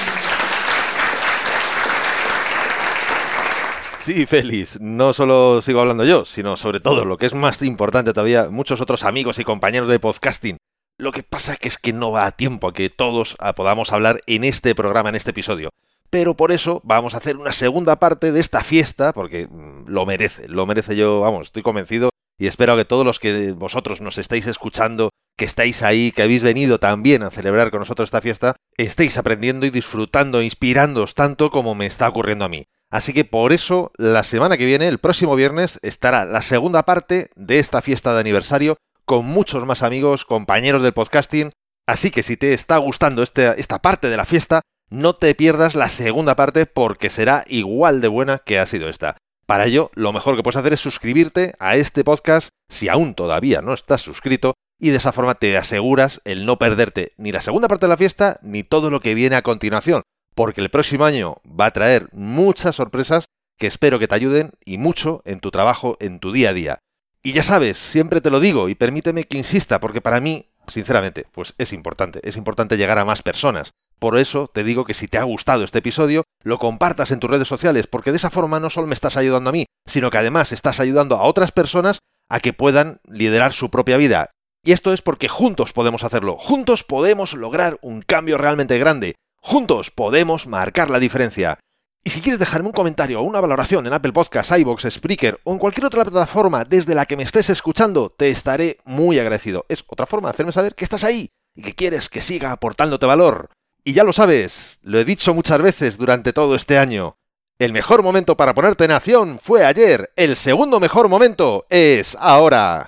Sí, 3.98 4.24
Félix, 4.24 4.80
no 4.80 5.12
solo 5.12 5.60
sigo 5.60 5.80
hablando 5.80 6.04
yo, 6.04 6.24
sino 6.24 6.56
sobre 6.56 6.78
todo, 6.78 7.04
lo 7.04 7.16
que 7.16 7.26
es 7.26 7.34
más 7.34 7.60
importante 7.62 8.12
todavía, 8.12 8.50
muchos 8.50 8.80
otros 8.80 9.02
amigos 9.02 9.40
y 9.40 9.44
compañeros 9.44 9.88
de 9.88 9.98
podcasting. 9.98 10.58
Lo 10.96 11.10
que 11.10 11.24
pasa 11.24 11.56
que 11.56 11.66
es 11.66 11.76
que 11.76 11.92
no 11.92 12.12
va 12.12 12.24
a 12.24 12.30
tiempo 12.30 12.68
a 12.68 12.72
que 12.72 12.88
todos 12.88 13.36
podamos 13.56 13.92
hablar 13.92 14.20
en 14.26 14.44
este 14.44 14.76
programa, 14.76 15.08
en 15.08 15.16
este 15.16 15.30
episodio. 15.30 15.70
Pero 16.10 16.34
por 16.34 16.52
eso 16.52 16.80
vamos 16.84 17.14
a 17.14 17.18
hacer 17.18 17.36
una 17.36 17.52
segunda 17.52 17.96
parte 17.96 18.32
de 18.32 18.40
esta 18.40 18.62
fiesta, 18.62 19.12
porque 19.12 19.46
mm, 19.46 19.86
lo 19.88 20.06
merece, 20.06 20.48
lo 20.48 20.66
merece 20.66 20.96
yo, 20.96 21.20
vamos, 21.20 21.48
estoy 21.48 21.62
convencido 21.62 22.10
y 22.38 22.46
espero 22.46 22.76
que 22.76 22.84
todos 22.84 23.04
los 23.04 23.18
que 23.18 23.52
vosotros 23.52 24.00
nos 24.00 24.18
estáis 24.18 24.46
escuchando, 24.46 25.10
que 25.36 25.44
estáis 25.44 25.82
ahí, 25.82 26.12
que 26.12 26.22
habéis 26.22 26.42
venido 26.42 26.78
también 26.78 27.22
a 27.22 27.30
celebrar 27.30 27.70
con 27.70 27.80
nosotros 27.80 28.08
esta 28.08 28.20
fiesta, 28.20 28.56
estéis 28.76 29.16
aprendiendo 29.16 29.66
y 29.66 29.70
disfrutando, 29.70 30.42
inspirándoos 30.42 31.14
tanto 31.14 31.50
como 31.50 31.74
me 31.74 31.86
está 31.86 32.08
ocurriendo 32.08 32.44
a 32.44 32.48
mí. 32.48 32.66
Así 32.90 33.12
que 33.12 33.24
por 33.24 33.52
eso 33.52 33.90
la 33.96 34.22
semana 34.22 34.56
que 34.56 34.66
viene, 34.66 34.86
el 34.86 34.98
próximo 34.98 35.34
viernes, 35.34 35.78
estará 35.82 36.24
la 36.24 36.42
segunda 36.42 36.84
parte 36.84 37.30
de 37.34 37.58
esta 37.58 37.82
fiesta 37.82 38.14
de 38.14 38.20
aniversario 38.20 38.76
con 39.04 39.24
muchos 39.24 39.64
más 39.64 39.82
amigos, 39.82 40.24
compañeros 40.24 40.82
del 40.82 40.92
podcasting. 40.92 41.52
Así 41.86 42.10
que 42.10 42.22
si 42.22 42.36
te 42.36 42.52
está 42.52 42.76
gustando 42.78 43.22
este, 43.22 43.58
esta 43.60 43.80
parte 43.80 44.08
de 44.08 44.16
la 44.16 44.24
fiesta, 44.24 44.62
no 44.90 45.14
te 45.14 45.34
pierdas 45.34 45.74
la 45.74 45.88
segunda 45.88 46.36
parte 46.36 46.66
porque 46.66 47.10
será 47.10 47.44
igual 47.48 48.00
de 48.00 48.08
buena 48.08 48.38
que 48.38 48.58
ha 48.58 48.66
sido 48.66 48.88
esta. 48.88 49.16
Para 49.46 49.66
ello, 49.66 49.90
lo 49.94 50.12
mejor 50.12 50.36
que 50.36 50.42
puedes 50.42 50.56
hacer 50.56 50.72
es 50.72 50.80
suscribirte 50.80 51.54
a 51.58 51.76
este 51.76 52.04
podcast 52.04 52.48
si 52.68 52.88
aún 52.88 53.14
todavía 53.14 53.62
no 53.62 53.72
estás 53.72 54.02
suscrito 54.02 54.54
y 54.80 54.90
de 54.90 54.96
esa 54.96 55.12
forma 55.12 55.34
te 55.34 55.56
aseguras 55.56 56.20
el 56.24 56.46
no 56.46 56.58
perderte 56.58 57.12
ni 57.16 57.32
la 57.32 57.40
segunda 57.40 57.68
parte 57.68 57.86
de 57.86 57.90
la 57.90 57.96
fiesta 57.96 58.38
ni 58.42 58.62
todo 58.62 58.90
lo 58.90 59.00
que 59.00 59.14
viene 59.14 59.36
a 59.36 59.42
continuación, 59.42 60.02
porque 60.34 60.60
el 60.60 60.70
próximo 60.70 61.04
año 61.04 61.36
va 61.48 61.66
a 61.66 61.70
traer 61.70 62.08
muchas 62.12 62.76
sorpresas 62.76 63.26
que 63.58 63.66
espero 63.66 63.98
que 63.98 64.08
te 64.08 64.14
ayuden 64.14 64.52
y 64.64 64.78
mucho 64.78 65.22
en 65.24 65.40
tu 65.40 65.50
trabajo, 65.50 65.96
en 66.00 66.18
tu 66.18 66.32
día 66.32 66.50
a 66.50 66.52
día. 66.52 66.78
Y 67.22 67.32
ya 67.32 67.42
sabes, 67.42 67.78
siempre 67.78 68.20
te 68.20 68.30
lo 68.30 68.38
digo 68.38 68.68
y 68.68 68.74
permíteme 68.74 69.24
que 69.24 69.38
insista, 69.38 69.80
porque 69.80 70.00
para 70.00 70.20
mí, 70.20 70.50
sinceramente, 70.66 71.26
pues 71.32 71.54
es 71.58 71.72
importante, 71.72 72.20
es 72.22 72.36
importante 72.36 72.76
llegar 72.76 72.98
a 72.98 73.04
más 73.04 73.22
personas. 73.22 73.72
Por 73.98 74.18
eso 74.18 74.48
te 74.52 74.64
digo 74.64 74.84
que 74.84 74.94
si 74.94 75.08
te 75.08 75.18
ha 75.18 75.22
gustado 75.22 75.64
este 75.64 75.78
episodio, 75.78 76.24
lo 76.42 76.58
compartas 76.58 77.10
en 77.10 77.20
tus 77.20 77.30
redes 77.30 77.48
sociales, 77.48 77.86
porque 77.86 78.10
de 78.10 78.18
esa 78.18 78.30
forma 78.30 78.60
no 78.60 78.68
solo 78.68 78.86
me 78.86 78.94
estás 78.94 79.16
ayudando 79.16 79.50
a 79.50 79.52
mí, 79.52 79.66
sino 79.86 80.10
que 80.10 80.18
además 80.18 80.52
estás 80.52 80.80
ayudando 80.80 81.16
a 81.16 81.22
otras 81.22 81.52
personas 81.52 81.98
a 82.28 82.40
que 82.40 82.52
puedan 82.52 83.00
liderar 83.08 83.52
su 83.52 83.70
propia 83.70 83.96
vida. 83.96 84.30
Y 84.64 84.72
esto 84.72 84.92
es 84.92 85.00
porque 85.00 85.28
juntos 85.28 85.72
podemos 85.72 86.04
hacerlo, 86.04 86.36
juntos 86.38 86.84
podemos 86.84 87.34
lograr 87.34 87.78
un 87.82 88.02
cambio 88.02 88.36
realmente 88.36 88.78
grande. 88.78 89.14
Juntos 89.40 89.92
podemos 89.92 90.48
marcar 90.48 90.90
la 90.90 90.98
diferencia. 90.98 91.60
Y 92.04 92.10
si 92.10 92.20
quieres 92.20 92.38
dejarme 92.38 92.68
un 92.68 92.72
comentario 92.72 93.20
o 93.20 93.24
una 93.24 93.40
valoración 93.40 93.86
en 93.86 93.92
Apple 93.92 94.12
Podcasts, 94.12 94.56
iBox, 94.58 94.86
Spreaker 94.90 95.40
o 95.44 95.52
en 95.52 95.58
cualquier 95.58 95.86
otra 95.86 96.04
plataforma 96.04 96.64
desde 96.64 96.94
la 96.94 97.06
que 97.06 97.16
me 97.16 97.22
estés 97.22 97.48
escuchando, 97.50 98.10
te 98.10 98.28
estaré 98.28 98.78
muy 98.84 99.18
agradecido. 99.18 99.64
Es 99.68 99.84
otra 99.86 100.06
forma 100.06 100.28
de 100.28 100.30
hacerme 100.30 100.52
saber 100.52 100.74
que 100.74 100.84
estás 100.84 101.04
ahí 101.04 101.30
y 101.54 101.62
que 101.62 101.74
quieres 101.74 102.08
que 102.08 102.22
siga 102.22 102.52
aportándote 102.52 103.06
valor. 103.06 103.50
Y 103.88 103.92
ya 103.92 104.02
lo 104.02 104.12
sabes, 104.12 104.80
lo 104.82 104.98
he 104.98 105.04
dicho 105.04 105.32
muchas 105.32 105.62
veces 105.62 105.96
durante 105.96 106.32
todo 106.32 106.56
este 106.56 106.76
año. 106.76 107.18
El 107.56 107.72
mejor 107.72 108.02
momento 108.02 108.36
para 108.36 108.52
ponerte 108.52 108.84
en 108.84 108.90
acción 108.90 109.38
fue 109.40 109.64
ayer, 109.64 110.10
el 110.16 110.34
segundo 110.34 110.80
mejor 110.80 111.08
momento 111.08 111.66
es 111.70 112.16
ahora. 112.18 112.84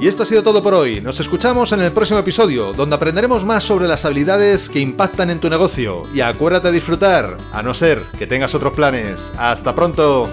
Y 0.00 0.08
esto 0.08 0.22
ha 0.22 0.26
sido 0.26 0.42
todo 0.42 0.62
por 0.62 0.72
hoy. 0.72 1.02
Nos 1.02 1.20
escuchamos 1.20 1.70
en 1.72 1.82
el 1.82 1.92
próximo 1.92 2.18
episodio, 2.18 2.72
donde 2.72 2.96
aprenderemos 2.96 3.44
más 3.44 3.62
sobre 3.62 3.86
las 3.86 4.06
habilidades 4.06 4.70
que 4.70 4.80
impactan 4.80 5.28
en 5.28 5.38
tu 5.38 5.50
negocio. 5.50 6.04
Y 6.14 6.22
acuérdate 6.22 6.68
de 6.68 6.74
disfrutar, 6.74 7.36
a 7.52 7.62
no 7.62 7.74
ser 7.74 8.00
que 8.18 8.26
tengas 8.26 8.54
otros 8.54 8.72
planes. 8.72 9.32
¡Hasta 9.36 9.74
pronto! 9.74 10.30